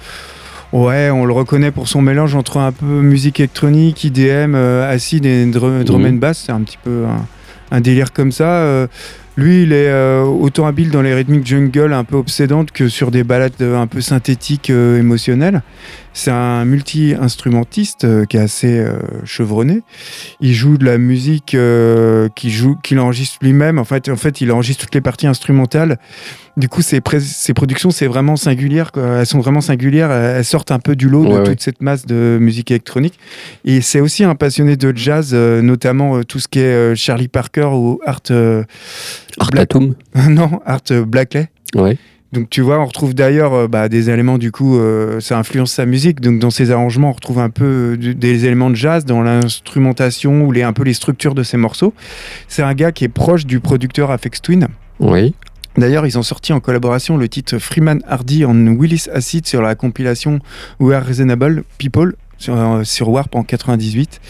Ouais, 0.72 1.10
on 1.10 1.24
le 1.24 1.32
reconnaît 1.34 1.70
pour 1.70 1.86
son 1.86 2.00
mélange 2.02 2.34
entre 2.34 2.56
un 2.56 2.72
peu 2.72 2.86
musique 2.86 3.38
électronique, 3.38 4.02
IDM, 4.04 4.54
acide 4.56 5.24
et 5.26 5.44
drum, 5.46 5.84
drum 5.84 6.00
Mhm. 6.02 6.08
and 6.14 6.16
bass. 6.18 6.42
C'est 6.46 6.52
un 6.52 6.62
petit 6.62 6.78
peu 6.82 7.04
un, 7.04 7.26
un 7.72 7.80
délire 7.80 8.12
comme 8.12 8.30
ça. 8.30 8.62
Euh, 8.62 8.86
lui, 9.36 9.62
il 9.62 9.72
est 9.72 9.88
euh, 9.88 10.22
autant 10.24 10.66
habile 10.66 10.90
dans 10.90 11.00
les 11.00 11.14
rythmiques 11.14 11.46
jungle 11.46 11.94
un 11.94 12.04
peu 12.04 12.16
obsédantes 12.16 12.70
que 12.70 12.88
sur 12.88 13.10
des 13.10 13.24
balades 13.24 13.54
euh, 13.62 13.80
un 13.80 13.86
peu 13.86 14.02
synthétiques, 14.02 14.68
émotionnelles. 14.68 15.62
C'est 16.12 16.30
un 16.30 16.66
multi-instrumentiste 16.66 18.26
qui 18.26 18.36
est 18.36 18.40
assez 18.40 18.84
chevronné. 19.24 19.80
Il 20.42 20.52
joue 20.52 20.76
de 20.76 20.84
la 20.84 20.98
musique 20.98 21.56
qu'il 22.34 22.98
enregistre 22.98 23.38
lui-même. 23.40 23.78
En 23.78 23.84
fait, 23.84 24.10
en 24.10 24.16
fait, 24.16 24.42
il 24.42 24.52
enregistre 24.52 24.84
toutes 24.84 24.94
les 24.94 25.00
parties 25.00 25.26
instrumentales. 25.26 25.98
Du 26.58 26.68
coup, 26.68 26.82
ses 26.82 27.00
productions, 27.00 27.90
c'est 27.90 28.06
vraiment 28.06 28.36
singulière. 28.36 28.92
quoi. 28.92 29.20
Elles 29.20 29.26
sont 29.26 29.40
vraiment 29.40 29.62
singulières. 29.62 30.10
Elles 30.10 30.44
sortent 30.44 30.70
un 30.70 30.78
peu 30.80 30.94
du 30.94 31.08
lot 31.08 31.24
de 31.24 31.28
Ouais, 31.38 31.42
toute 31.44 31.62
cette 31.62 31.80
masse 31.80 32.04
de 32.04 32.36
musique 32.40 32.70
électronique. 32.70 33.18
Et 33.64 33.80
c'est 33.80 34.00
aussi 34.00 34.22
un 34.22 34.34
passionné 34.34 34.76
de 34.76 34.92
jazz, 34.94 35.30
euh, 35.32 35.62
notamment 35.62 36.16
euh, 36.18 36.24
tout 36.24 36.38
ce 36.40 36.48
qui 36.48 36.58
est 36.58 36.64
euh, 36.64 36.94
Charlie 36.94 37.28
Parker 37.28 37.70
ou 37.72 38.00
Art. 38.04 38.20
Art 38.30 39.50
Black- 39.50 39.62
Atom. 39.74 39.94
non, 40.28 40.60
Art 40.66 40.82
Blackley. 41.06 41.48
Ouais. 41.74 41.96
Donc 42.32 42.48
tu 42.48 42.60
vois, 42.62 42.78
on 42.80 42.86
retrouve 42.86 43.14
d'ailleurs 43.14 43.52
euh, 43.54 43.68
bah, 43.68 43.88
des 43.90 44.08
éléments 44.10 44.38
du 44.38 44.52
coup, 44.52 44.78
euh, 44.78 45.20
ça 45.20 45.38
influence 45.38 45.72
sa 45.72 45.86
musique. 45.86 46.20
Donc 46.20 46.38
dans 46.38 46.50
ses 46.50 46.70
arrangements, 46.70 47.10
on 47.10 47.12
retrouve 47.12 47.38
un 47.38 47.50
peu 47.50 47.96
euh, 47.98 48.14
des 48.14 48.44
éléments 48.44 48.68
de 48.70 48.74
jazz 48.76 49.04
dans 49.06 49.22
l'instrumentation 49.22 50.42
ou 50.42 50.52
les, 50.52 50.62
un 50.62 50.72
peu 50.72 50.82
les 50.84 50.94
structures 50.94 51.34
de 51.34 51.42
ses 51.42 51.56
morceaux. 51.56 51.94
C'est 52.48 52.62
un 52.62 52.74
gars 52.74 52.92
qui 52.92 53.04
est 53.04 53.08
proche 53.08 53.46
du 53.46 53.60
producteur 53.60 54.10
Afex 54.10 54.40
Twin. 54.42 54.68
Oui. 55.00 55.34
D'ailleurs, 55.76 56.06
ils 56.06 56.18
ont 56.18 56.22
sorti 56.22 56.52
en 56.52 56.60
collaboration 56.60 57.16
le 57.16 57.28
titre 57.28 57.58
Freeman 57.58 58.02
Hardy 58.06 58.44
en 58.44 58.54
Willis 58.54 59.06
Acid 59.12 59.46
sur 59.46 59.62
la 59.62 59.74
compilation 59.74 60.38
We 60.80 60.94
Are 60.94 61.04
Reasonable 61.04 61.64
People 61.78 62.14
sur, 62.42 62.58
euh, 62.58 62.84
sur 62.84 63.08
Warp 63.08 63.34
en 63.34 63.44
98. 63.44 64.20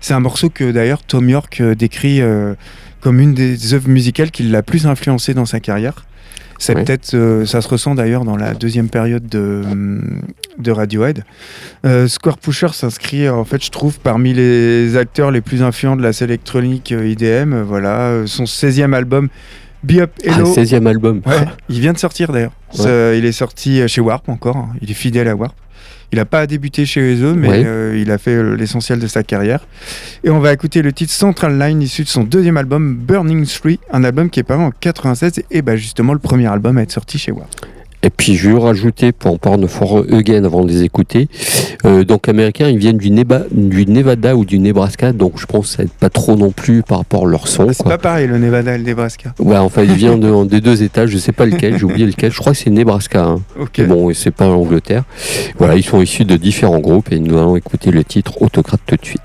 C'est 0.00 0.14
un 0.14 0.20
morceau 0.20 0.50
que 0.50 0.70
d'ailleurs 0.70 1.02
Tom 1.02 1.28
York 1.28 1.60
euh, 1.60 1.74
décrit 1.74 2.20
euh, 2.20 2.54
comme 3.00 3.18
une 3.18 3.34
des 3.34 3.74
œuvres 3.74 3.88
musicales 3.88 4.30
qui 4.30 4.44
l'a 4.44 4.62
plus 4.62 4.86
influencé 4.86 5.34
dans 5.34 5.46
sa 5.46 5.58
carrière. 5.58 6.04
C'est 6.58 6.74
peut-être, 6.74 7.44
ça 7.44 7.60
se 7.60 7.66
ressent 7.66 7.96
d'ailleurs 7.96 8.24
dans 8.24 8.36
la 8.36 8.54
deuxième 8.54 8.88
période 8.88 9.26
de, 9.26 9.62
de 10.58 10.70
Radiohead. 10.70 11.24
Square 12.06 12.38
Pusher 12.38 12.68
s'inscrit, 12.72 13.28
en 13.28 13.44
fait, 13.44 13.64
je 13.64 13.70
trouve, 13.72 13.98
parmi 13.98 14.32
les 14.32 14.96
acteurs 14.96 15.32
les 15.32 15.40
plus 15.40 15.64
influents 15.64 15.96
de 15.96 16.02
la 16.02 16.12
scène 16.12 16.28
électronique 16.28 16.92
IDM. 16.92 17.62
Voilà, 17.62 18.22
son 18.26 18.44
16e 18.44 18.92
album, 18.92 19.28
Be 19.82 19.98
Up 19.98 20.10
Ah, 20.28 20.36
Hello. 20.36 20.46
16e 20.54 20.86
album. 20.86 21.20
Ouais, 21.26 21.44
il 21.68 21.80
vient 21.80 21.92
de 21.92 21.98
sortir 21.98 22.32
d'ailleurs. 22.32 22.52
Ouais. 22.78 23.18
Il 23.18 23.24
est 23.24 23.32
sorti 23.32 23.86
chez 23.88 24.00
Warp 24.00 24.28
encore. 24.28 24.56
hein. 24.56 24.68
Il 24.80 24.90
est 24.90 24.94
fidèle 24.94 25.28
à 25.28 25.34
Warp. 25.36 25.54
Il 26.12 26.16
n'a 26.16 26.24
pas 26.26 26.46
débuté 26.46 26.84
chez 26.84 27.14
eux, 27.22 27.32
mais 27.34 27.48
Ouais. 27.48 27.62
euh, 27.64 27.98
il 27.98 28.10
a 28.10 28.18
fait 28.18 28.34
euh, 28.34 28.54
l'essentiel 28.54 28.98
de 28.98 29.06
sa 29.06 29.22
carrière. 29.22 29.66
Et 30.24 30.28
on 30.30 30.40
va 30.40 30.52
écouter 30.52 30.82
le 30.82 30.92
titre 30.92 31.12
Central 31.12 31.58
Line 31.58 31.80
issu 31.80 32.02
de 32.04 32.08
son 32.08 32.22
deuxième 32.22 32.58
album 32.58 32.96
Burning 32.96 33.46
Three, 33.46 33.80
un 33.90 34.04
album 34.04 34.28
qui 34.28 34.40
est 34.40 34.42
paru 34.42 34.62
en 34.62 34.70
96 34.78 35.42
et 35.50 35.62
bah, 35.62 35.74
justement 35.76 36.12
le 36.12 36.18
premier 36.18 36.46
album 36.48 36.76
à 36.76 36.82
être 36.82 36.92
sorti 36.92 37.18
chez 37.18 37.32
Warp. 37.32 37.48
Et 38.04 38.10
puis 38.10 38.34
je 38.34 38.50
vais 38.50 38.58
rajouter 38.58 39.12
pour 39.12 39.32
en 39.32 39.36
parler 39.36 39.68
for 39.68 40.04
again 40.12 40.44
avant 40.44 40.64
de 40.64 40.68
les 40.68 40.82
écouter. 40.82 41.28
Euh, 41.84 42.04
donc 42.04 42.28
américains, 42.28 42.68
ils 42.68 42.78
viennent 42.78 42.98
du, 42.98 43.10
Neba- 43.10 43.44
du 43.52 43.86
Nevada 43.86 44.34
ou 44.36 44.44
du 44.44 44.58
Nebraska, 44.58 45.12
donc 45.12 45.34
je 45.36 45.46
pense 45.46 45.76
que 45.76 45.82
pas 46.00 46.08
trop 46.10 46.34
non 46.36 46.50
plus 46.50 46.82
par 46.82 46.98
rapport 46.98 47.26
à 47.26 47.30
leur 47.30 47.46
son. 47.46 47.68
C'est 47.72 47.84
pas 47.84 47.98
pareil 47.98 48.26
le 48.26 48.38
Nevada 48.38 48.74
et 48.74 48.78
le 48.78 48.84
Nebraska. 48.84 49.34
Ouais, 49.38 49.56
enfin, 49.56 49.82
il 49.84 49.92
vient 49.94 50.18
de- 50.18 50.44
des 50.46 50.60
deux 50.60 50.82
États, 50.82 51.06
je 51.06 51.16
sais 51.18 51.32
pas 51.32 51.46
lequel, 51.46 51.78
j'ai 51.78 51.84
oublié 51.84 52.06
lequel. 52.06 52.32
Je 52.32 52.38
crois 52.38 52.52
que 52.52 52.58
c'est 52.58 52.70
Nebraska. 52.70 53.24
hein. 53.24 53.40
Bon, 53.86 54.10
et 54.10 54.14
c'est 54.14 54.30
pas 54.32 54.46
l'Angleterre. 54.46 55.04
Voilà, 55.58 55.76
ils 55.76 55.84
sont 55.84 56.00
issus 56.00 56.24
de 56.24 56.36
différents 56.36 56.80
groupes 56.80 57.12
et 57.12 57.18
nous 57.20 57.38
allons 57.38 57.56
écouter 57.56 57.90
le 57.92 58.02
titre 58.04 58.42
Autocrate 58.42 58.80
tout 58.86 58.96
de 58.96 59.04
suite. 59.04 59.20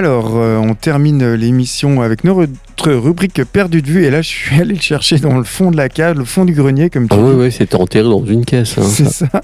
Alors, 0.00 0.38
euh, 0.38 0.56
on 0.56 0.72
termine 0.72 1.34
l'émission 1.34 2.00
avec 2.00 2.24
notre 2.24 2.90
rubrique 2.90 3.44
perdue 3.44 3.82
de 3.82 3.86
vue. 3.86 4.04
Et 4.06 4.10
là, 4.10 4.22
je 4.22 4.28
suis 4.28 4.58
allé 4.58 4.72
le 4.72 4.80
chercher 4.80 5.18
dans 5.18 5.36
le 5.36 5.44
fond 5.44 5.70
de 5.70 5.76
la 5.76 5.90
cave, 5.90 6.16
le 6.16 6.24
fond 6.24 6.46
du 6.46 6.54
grenier, 6.54 6.88
comme 6.88 7.06
tu 7.06 7.14
Ah 7.14 7.20
ouais, 7.20 7.34
ouais, 7.34 7.50
c'était 7.50 7.74
enterré 7.74 8.08
dans 8.08 8.24
une 8.24 8.46
caisse. 8.46 8.78
hein, 8.78 8.82
C'est 8.88 9.04
ça. 9.04 9.26
ça. 9.30 9.42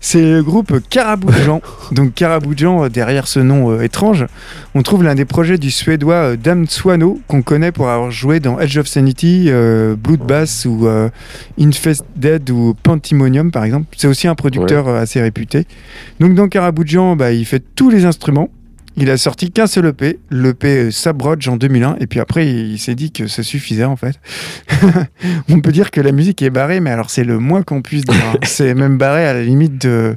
C'est 0.00 0.22
le 0.22 0.42
groupe 0.42 0.80
Caraboujan. 0.90 1.62
Donc 1.92 2.14
Caraboujan, 2.14 2.82
euh, 2.82 2.88
derrière 2.88 3.28
ce 3.28 3.38
nom 3.38 3.70
euh, 3.70 3.82
étrange, 3.82 4.26
on 4.74 4.82
trouve 4.82 5.04
l'un 5.04 5.14
des 5.14 5.24
projets 5.24 5.56
du 5.56 5.70
suédois 5.70 6.14
euh, 6.32 6.36
Dan 6.36 6.66
Swano, 6.66 7.20
qu'on 7.28 7.42
connaît 7.42 7.70
pour 7.70 7.88
avoir 7.88 8.10
joué 8.10 8.40
dans 8.40 8.58
Edge 8.58 8.76
of 8.78 8.88
Sanity, 8.88 9.48
Bloodbath 10.02 10.66
ou 10.66 10.88
Infested 11.60 12.50
ou 12.50 12.74
Pantimonium 12.82 13.52
par 13.52 13.62
exemple. 13.62 13.86
C'est 13.96 14.08
aussi 14.08 14.26
un 14.26 14.34
producteur 14.34 14.88
assez 14.88 15.20
réputé. 15.20 15.64
Donc 16.18 16.34
dans 16.34 16.48
Caraboujan, 16.48 17.14
bah, 17.14 17.30
il 17.30 17.44
fait 17.44 17.62
tous 17.76 17.88
les 17.88 18.04
instruments. 18.04 18.50
Il 18.98 19.10
a 19.10 19.18
sorti 19.18 19.50
qu'un 19.50 19.66
seul 19.66 19.86
EP, 19.86 20.18
l'EP 20.30 20.66
euh, 20.66 20.90
Sabroj 20.90 21.46
en 21.48 21.56
2001, 21.56 21.96
et 22.00 22.06
puis 22.06 22.18
après 22.18 22.46
il, 22.48 22.78
s'est 22.78 22.94
dit 22.94 23.12
que 23.12 23.26
ça 23.26 23.42
suffisait 23.42 23.84
en 23.84 23.96
fait. 23.96 24.18
On 25.50 25.60
peut 25.60 25.72
dire 25.72 25.90
que 25.90 26.00
la 26.00 26.12
musique 26.12 26.40
est 26.40 26.50
barrée, 26.50 26.80
mais 26.80 26.90
alors 26.90 27.10
c'est 27.10 27.24
le 27.24 27.38
moins 27.38 27.62
qu'on 27.62 27.82
puisse 27.82 28.04
dire. 28.04 28.16
hein. 28.34 28.38
c'est 28.42 28.74
même 28.74 28.96
barré 28.96 29.26
à 29.26 29.34
la 29.34 29.42
limite 29.42 29.78
de, 29.82 30.16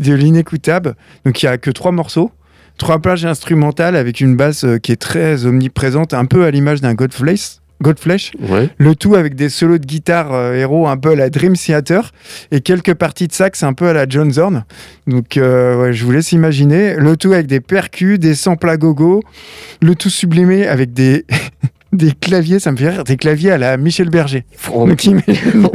de 0.00 0.12
l'inécoutable. 0.14 0.96
Donc 1.24 1.40
il 1.42 1.46
n'y 1.46 1.52
a 1.52 1.58
que 1.58 1.70
trois 1.70 1.92
morceaux, 1.92 2.32
trois 2.76 2.98
plages 2.98 3.24
instrumentales 3.24 3.94
avec 3.94 4.20
une 4.20 4.36
basse 4.36 4.64
euh, 4.64 4.78
qui 4.78 4.90
est 4.90 5.00
très 5.00 5.46
omniprésente, 5.46 6.12
un 6.12 6.24
peu 6.24 6.44
à 6.44 6.50
l'image 6.50 6.80
d'un 6.80 6.94
Godflesh. 6.94 7.58
Godflesh, 7.82 8.32
Ouais. 8.48 8.68
le 8.78 8.94
tout 8.96 9.14
avec 9.14 9.34
des 9.36 9.48
solos 9.48 9.78
de 9.78 9.86
guitare 9.86 10.32
euh, 10.34 10.54
héros 10.54 10.88
un 10.88 10.96
peu 10.96 11.10
à 11.10 11.14
la 11.14 11.30
Dream 11.30 11.54
Theater 11.56 12.12
et 12.50 12.60
quelques 12.60 12.94
parties 12.94 13.28
de 13.28 13.32
sax 13.32 13.62
un 13.62 13.72
peu 13.72 13.86
à 13.88 13.92
la 13.92 14.06
John 14.08 14.32
Zorn. 14.32 14.64
Donc 15.06 15.36
euh, 15.36 15.80
ouais, 15.82 15.92
je 15.92 16.04
vous 16.04 16.10
laisse 16.12 16.32
imaginer. 16.32 16.94
Le 16.96 17.16
tout 17.16 17.32
avec 17.32 17.46
des 17.46 17.60
percus, 17.60 18.18
des 18.18 18.34
samples 18.34 18.68
à 18.68 18.76
gogo, 18.76 19.22
le 19.80 19.94
tout 19.94 20.10
sublimé 20.10 20.66
avec 20.66 20.92
des, 20.92 21.24
des 21.92 22.10
claviers, 22.12 22.58
ça 22.58 22.72
me 22.72 22.76
fait 22.76 22.90
rire, 22.90 23.04
des 23.04 23.16
claviers 23.16 23.52
à 23.52 23.58
la 23.58 23.76
Michel 23.76 24.10
Berger. 24.10 24.44
Oh, 24.74 24.86
Donc, 24.86 25.00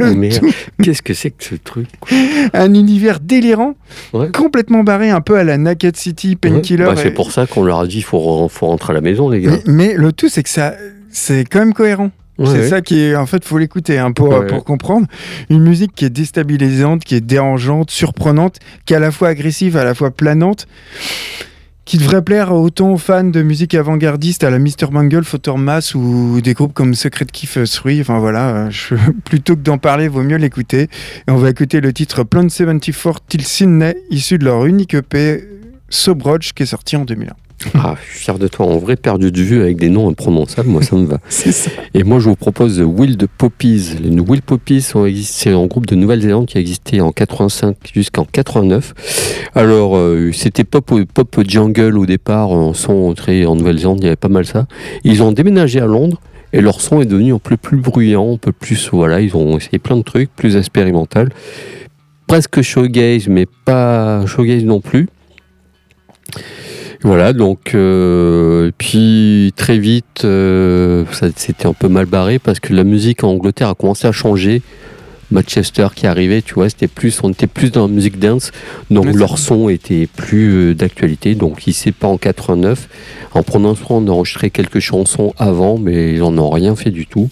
oh, 0.00 0.04
merde. 0.14 0.44
Qu'est-ce 0.82 1.02
que 1.02 1.14
c'est 1.14 1.30
que 1.30 1.42
ce 1.42 1.54
truc 1.56 1.86
un 2.52 2.74
univers 2.74 3.18
délirant, 3.20 3.74
Ouais. 4.12 4.28
complètement 4.30 4.84
barré, 4.84 5.08
un 5.10 5.20
peu 5.22 5.36
à 5.36 5.42
la 5.44 5.56
Naked 5.58 5.96
City, 5.96 6.36
Painkiller. 6.36 6.84
Bah, 6.84 6.94
C'est 6.96 7.08
et- 7.08 7.10
pour 7.12 7.32
ça 7.32 7.46
qu'on 7.46 7.64
leur 7.64 7.80
a 7.80 7.86
dit 7.86 8.02
faut, 8.02 8.48
faut 8.48 8.66
rentrer 8.66 8.92
à 8.92 8.94
la 8.94 9.00
maison, 9.00 9.28
les 9.30 9.40
gars. 9.40 9.52
mais, 9.66 9.72
mais 9.88 9.94
le 9.94 10.12
tout, 10.12 10.28
c'est 10.28 10.42
que 10.42 10.48
ça, 10.50 10.74
c'est 11.14 11.44
quand 11.44 11.60
même 11.60 11.72
cohérent. 11.74 12.10
Ouais, 12.36 12.46
c'est 12.46 12.52
ouais. 12.58 12.68
ça 12.68 12.80
qui 12.80 12.98
est, 13.00 13.14
en 13.14 13.26
fait, 13.26 13.44
faut 13.44 13.58
l'écouter 13.58 13.96
hein, 13.98 14.10
pour, 14.10 14.28
Ouais, 14.30 14.46
pour 14.48 14.64
comprendre. 14.64 15.06
Une 15.50 15.62
musique 15.62 15.94
qui 15.94 16.04
est 16.04 16.10
déstabilisante, 16.10 17.04
qui 17.04 17.14
est 17.14 17.20
dérangeante, 17.20 17.92
surprenante, 17.92 18.56
qui 18.86 18.92
est 18.92 18.96
à 18.96 19.00
la 19.00 19.12
fois 19.12 19.28
agressive, 19.28 19.76
à 19.76 19.84
la 19.84 19.94
fois 19.94 20.10
planante, 20.10 20.66
qui 21.84 21.96
devrait 21.98 22.22
plaire 22.22 22.52
autant 22.52 22.90
aux 22.92 22.98
fans 22.98 23.22
de 23.22 23.42
musique 23.42 23.74
avant-gardiste 23.74 24.42
à 24.42 24.50
la 24.50 24.58
Mr. 24.58 24.90
Mangle, 24.90 25.22
Photor 25.22 25.58
Mass 25.58 25.94
ou 25.94 26.40
des 26.42 26.54
groupes 26.54 26.72
comme 26.72 26.94
Secret 26.94 27.26
Kiff 27.26 27.56
3. 27.62 27.92
Enfin 28.00 28.18
voilà, 28.18 28.48
euh, 28.48 28.66
je- 28.70 28.96
plutôt 29.24 29.54
que 29.54 29.60
d'en 29.60 29.78
parler, 29.78 30.08
vaut 30.08 30.22
mieux 30.24 30.38
l'écouter. 30.38 30.88
Et 31.28 31.30
on 31.30 31.36
va 31.36 31.50
écouter 31.50 31.80
le 31.80 31.92
titre 31.92 32.24
Plan 32.24 32.48
74 32.48 33.18
Till 33.28 33.44
Sydney, 33.44 33.94
issu 34.10 34.38
de 34.38 34.44
leur 34.46 34.66
unique 34.66 34.94
EP 34.94 35.44
Sobroj, 35.88 36.52
qui 36.52 36.64
est 36.64 36.66
sorti 36.66 36.96
en 36.96 37.04
2001. 37.04 37.32
Ah, 37.74 37.96
je 38.02 38.10
suis 38.10 38.24
fier 38.24 38.38
de 38.38 38.48
toi. 38.48 38.66
En 38.66 38.78
vrai, 38.78 38.96
perdu 38.96 39.32
de 39.32 39.40
vue 39.40 39.60
avec 39.60 39.76
des 39.76 39.88
noms 39.88 40.08
imprononçables, 40.08 40.68
moi, 40.68 40.82
ça 40.82 40.96
me 40.96 41.06
va. 41.06 41.18
Ça. 41.28 41.70
Et 41.94 42.04
moi, 42.04 42.18
je 42.18 42.28
vous 42.28 42.36
propose 42.36 42.78
The 42.78 42.84
Wild 42.84 43.26
Poppies. 43.38 43.96
Les 44.02 44.10
Wild 44.20 44.42
Poppies 44.42 44.82
c'est 45.22 45.50
un 45.50 45.66
groupe 45.66 45.86
de 45.86 45.94
Nouvelle-Zélande 45.94 46.46
qui 46.46 46.58
a 46.58 46.60
existé 46.60 47.00
en 47.00 47.12
85 47.12 47.76
jusqu'en 47.94 48.24
89. 48.24 49.50
Alors, 49.54 49.96
euh, 49.96 50.30
c'était 50.32 50.64
pop, 50.64 50.92
pop 51.12 51.40
jungle 51.46 51.98
au 51.98 52.06
départ, 52.06 52.50
en 52.50 52.74
son 52.74 53.14
très 53.14 53.44
en 53.44 53.56
Nouvelle-Zélande, 53.56 53.98
il 54.00 54.04
y 54.04 54.06
avait 54.06 54.16
pas 54.16 54.28
mal 54.28 54.46
ça. 54.46 54.66
Ils 55.04 55.22
ont 55.22 55.32
déménagé 55.32 55.80
à 55.80 55.86
Londres 55.86 56.20
et 56.52 56.60
leur 56.60 56.80
son 56.80 57.00
est 57.00 57.06
devenu 57.06 57.34
un 57.34 57.38
peu 57.38 57.56
plus 57.56 57.76
bruyant, 57.76 58.34
un 58.34 58.36
peu 58.36 58.52
plus, 58.52 58.88
voilà, 58.92 59.20
ils 59.20 59.36
ont 59.36 59.58
essayé 59.58 59.80
plein 59.80 59.96
de 59.96 60.02
trucs, 60.02 60.30
plus 60.34 60.56
expérimental. 60.56 61.30
Presque 62.28 62.62
showgaze, 62.62 63.28
mais 63.28 63.46
pas 63.64 64.24
showgaze 64.26 64.64
non 64.64 64.80
plus. 64.80 65.08
Voilà, 67.04 67.34
donc, 67.34 67.74
euh, 67.74 68.70
puis 68.78 69.52
très 69.56 69.76
vite, 69.76 70.22
euh, 70.24 71.04
ça 71.12 71.26
c'était 71.36 71.66
un 71.66 71.74
peu 71.74 71.88
mal 71.88 72.06
barré 72.06 72.38
parce 72.38 72.60
que 72.60 72.72
la 72.72 72.82
musique 72.82 73.24
en 73.24 73.32
Angleterre 73.32 73.68
a 73.68 73.74
commencé 73.74 74.06
à 74.06 74.12
changer. 74.12 74.62
Manchester 75.30 75.88
qui 75.94 76.06
arrivait, 76.06 76.40
tu 76.40 76.54
vois, 76.54 76.70
c'était 76.70 76.88
plus, 76.88 77.22
on 77.22 77.30
était 77.30 77.46
plus 77.46 77.70
dans 77.70 77.88
la 77.88 77.92
musique 77.92 78.18
dance, 78.18 78.52
donc 78.90 79.12
leur 79.14 79.38
son 79.38 79.68
était 79.68 80.06
plus 80.06 80.70
euh, 80.70 80.74
d'actualité. 80.74 81.34
Donc 81.34 81.66
il 81.66 81.74
s'est 81.74 81.92
pas 81.92 82.08
en 82.08 82.16
89. 82.16 82.88
En 83.34 83.42
prenant 83.42 83.74
soin 83.74 84.00
d'enregistrer 84.00 84.48
quelques 84.48 84.80
chansons 84.80 85.34
avant, 85.36 85.76
mais 85.76 86.14
ils 86.14 86.22
en 86.22 86.38
ont 86.38 86.48
rien 86.48 86.74
fait 86.74 86.90
du 86.90 87.06
tout. 87.06 87.28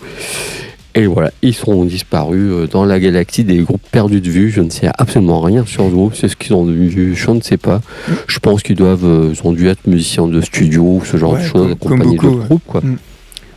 Et 0.94 1.06
voilà, 1.06 1.30
ils 1.40 1.54
sont 1.54 1.84
disparus 1.86 2.50
euh, 2.52 2.66
dans 2.66 2.84
la 2.84 3.00
galaxie 3.00 3.44
des 3.44 3.56
groupes 3.58 3.80
perdus 3.90 4.20
de 4.20 4.28
vue. 4.28 4.50
Je 4.50 4.60
ne 4.60 4.68
sais 4.68 4.90
absolument 4.98 5.40
rien 5.40 5.64
sur 5.64 5.84
ce 5.84 5.90
groupe. 5.90 6.14
C'est 6.14 6.28
ce 6.28 6.36
qu'ils 6.36 6.52
ont 6.54 6.64
vu, 6.64 7.14
je 7.16 7.30
ne 7.30 7.40
sais 7.40 7.56
pas. 7.56 7.80
Je 8.26 8.38
pense 8.38 8.62
qu'ils 8.62 8.76
doivent, 8.76 9.04
euh, 9.06 9.32
ils 9.32 9.46
ont 9.46 9.52
dû 9.52 9.68
être 9.68 9.86
musiciens 9.86 10.28
de 10.28 10.40
studio 10.42 10.82
ou 10.82 11.02
ce 11.04 11.16
genre 11.16 11.32
Ouais, 11.32 11.40
de 11.40 11.46
choses, 11.46 11.72
accompagnés 11.72 12.18
ouais. 12.18 12.44
groupes. 12.46 12.62
Quoi. 12.66 12.82
Mm. 12.82 12.98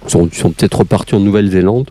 Ils 0.06 0.10
sont, 0.12 0.28
peut-être 0.28 0.80
repartis 0.80 1.16
en 1.16 1.20
Nouvelle-Zélande. 1.20 1.90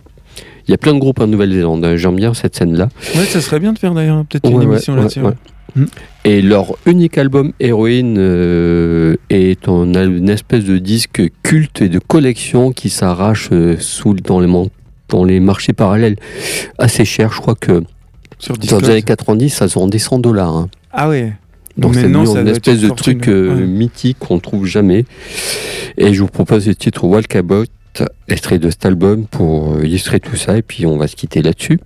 Il 0.66 0.70
y 0.70 0.74
a 0.74 0.78
plein 0.78 0.94
de 0.94 0.98
groupes 0.98 1.20
en 1.20 1.26
Nouvelle-Zélande. 1.26 1.84
hein. 1.84 1.96
J'aime 1.96 2.16
bien 2.16 2.32
cette 2.32 2.56
scène-là. 2.56 2.88
Ouais, 3.14 3.24
ça 3.26 3.42
serait 3.42 3.60
bien 3.60 3.74
de 3.74 3.78
faire 3.78 3.92
d'ailleurs 3.92 4.24
peut-être 4.24 4.48
une 4.48 4.56
Ouais, 4.58 4.64
émission 4.64 4.94
là-dessus. 4.96 5.20
Mm. 5.76 5.84
Et 6.24 6.40
leur 6.40 6.76
unique 6.86 7.18
album 7.18 7.52
Héroïne 7.60 8.16
euh, 8.18 9.16
est 9.28 9.68
un 9.68 9.92
une 9.92 10.28
espèce 10.30 10.64
de 10.64 10.78
disque 10.78 11.20
culte 11.42 11.82
et 11.82 11.88
de 11.90 11.98
collection 11.98 12.72
qui 12.72 12.88
s'arrache 12.88 13.50
euh, 13.52 13.76
sous 13.78 14.14
dans 14.14 14.40
les 14.40 14.46
man- 14.46 14.68
dans 15.08 15.24
les 15.24 15.40
marchés 15.40 15.72
parallèles 15.72 16.16
assez 16.78 17.04
cher. 17.04 17.32
Je 17.32 17.40
crois 17.40 17.54
que 17.54 17.82
Sur 18.38 18.56
dans 18.56 18.78
les 18.78 18.90
années 18.90 19.02
90, 19.02 19.50
ça 19.50 19.68
se 19.68 19.74
vendait 19.78 19.98
100 19.98 20.18
dollars. 20.18 20.54
hein. 20.56 20.68
Ah 20.92 21.08
ouais. 21.08 21.32
Donc 21.76 21.94
c'est 21.94 22.04
une 22.06 22.48
espèce 22.48 22.80
de 22.80 22.86
fortune, 22.88 23.18
truc 23.20 23.28
euh, 23.28 23.56
ouais. 23.56 23.66
mythique 23.66 24.18
qu'on 24.20 24.38
trouve 24.38 24.64
jamais. 24.64 25.04
Et 25.96 26.14
je 26.14 26.20
vous 26.20 26.28
propose 26.28 26.68
le 26.68 26.74
titre 26.76 27.04
Walkabout, 27.04 27.66
extrait 28.28 28.58
de 28.58 28.70
cet 28.70 28.86
album 28.86 29.26
pour 29.26 29.74
euh, 29.74 29.84
illustrer 29.84 30.20
tout 30.20 30.36
ça. 30.36 30.56
Et 30.56 30.62
puis 30.62 30.86
on 30.86 30.96
va 30.96 31.08
se 31.08 31.16
quitter 31.16 31.42
là-dessus. 31.42 31.80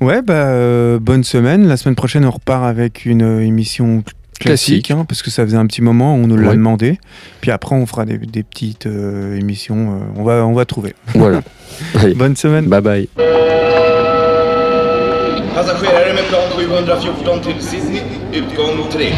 Ouais, 0.00 0.22
bah, 0.22 0.34
euh, 0.48 0.98
bonne 0.98 1.22
semaine. 1.22 1.68
La 1.68 1.76
semaine 1.76 1.94
prochaine, 1.94 2.24
on 2.24 2.30
repart 2.32 2.64
avec 2.64 3.04
une 3.04 3.22
euh, 3.22 3.40
émission 3.44 4.02
classique, 4.38 4.86
Classique. 4.86 4.90
hein, 4.92 5.04
parce 5.08 5.22
que 5.22 5.30
ça 5.30 5.44
faisait 5.44 5.56
un 5.56 5.66
petit 5.66 5.82
moment, 5.82 6.14
on 6.14 6.26
nous 6.26 6.36
l'a 6.36 6.48
Ouais. 6.50 6.54
demandé. 6.56 6.98
Puis 7.40 7.50
après, 7.50 7.74
on 7.74 7.86
fera 7.86 8.04
des, 8.04 8.18
des 8.18 8.42
petites 8.42 8.86
euh, 8.86 9.36
émissions. 9.38 9.92
euh, 9.94 10.20
on, 10.20 10.24
va, 10.24 10.44
on 10.46 10.52
va 10.54 10.64
trouver. 10.64 10.94
Voilà. 11.14 11.42
Allez, 12.00 12.14
Bonne 12.14 12.36
semaine. 12.36 12.66
bye 12.66 12.80
bye. 12.80 13.08
Passagerare 15.54 16.12
med 16.14 16.24
plan 16.28 16.40
714 16.56 17.40
till 17.42 17.60
Sydney, 17.62 18.02
utgång 18.32 18.88
3. 18.90 19.12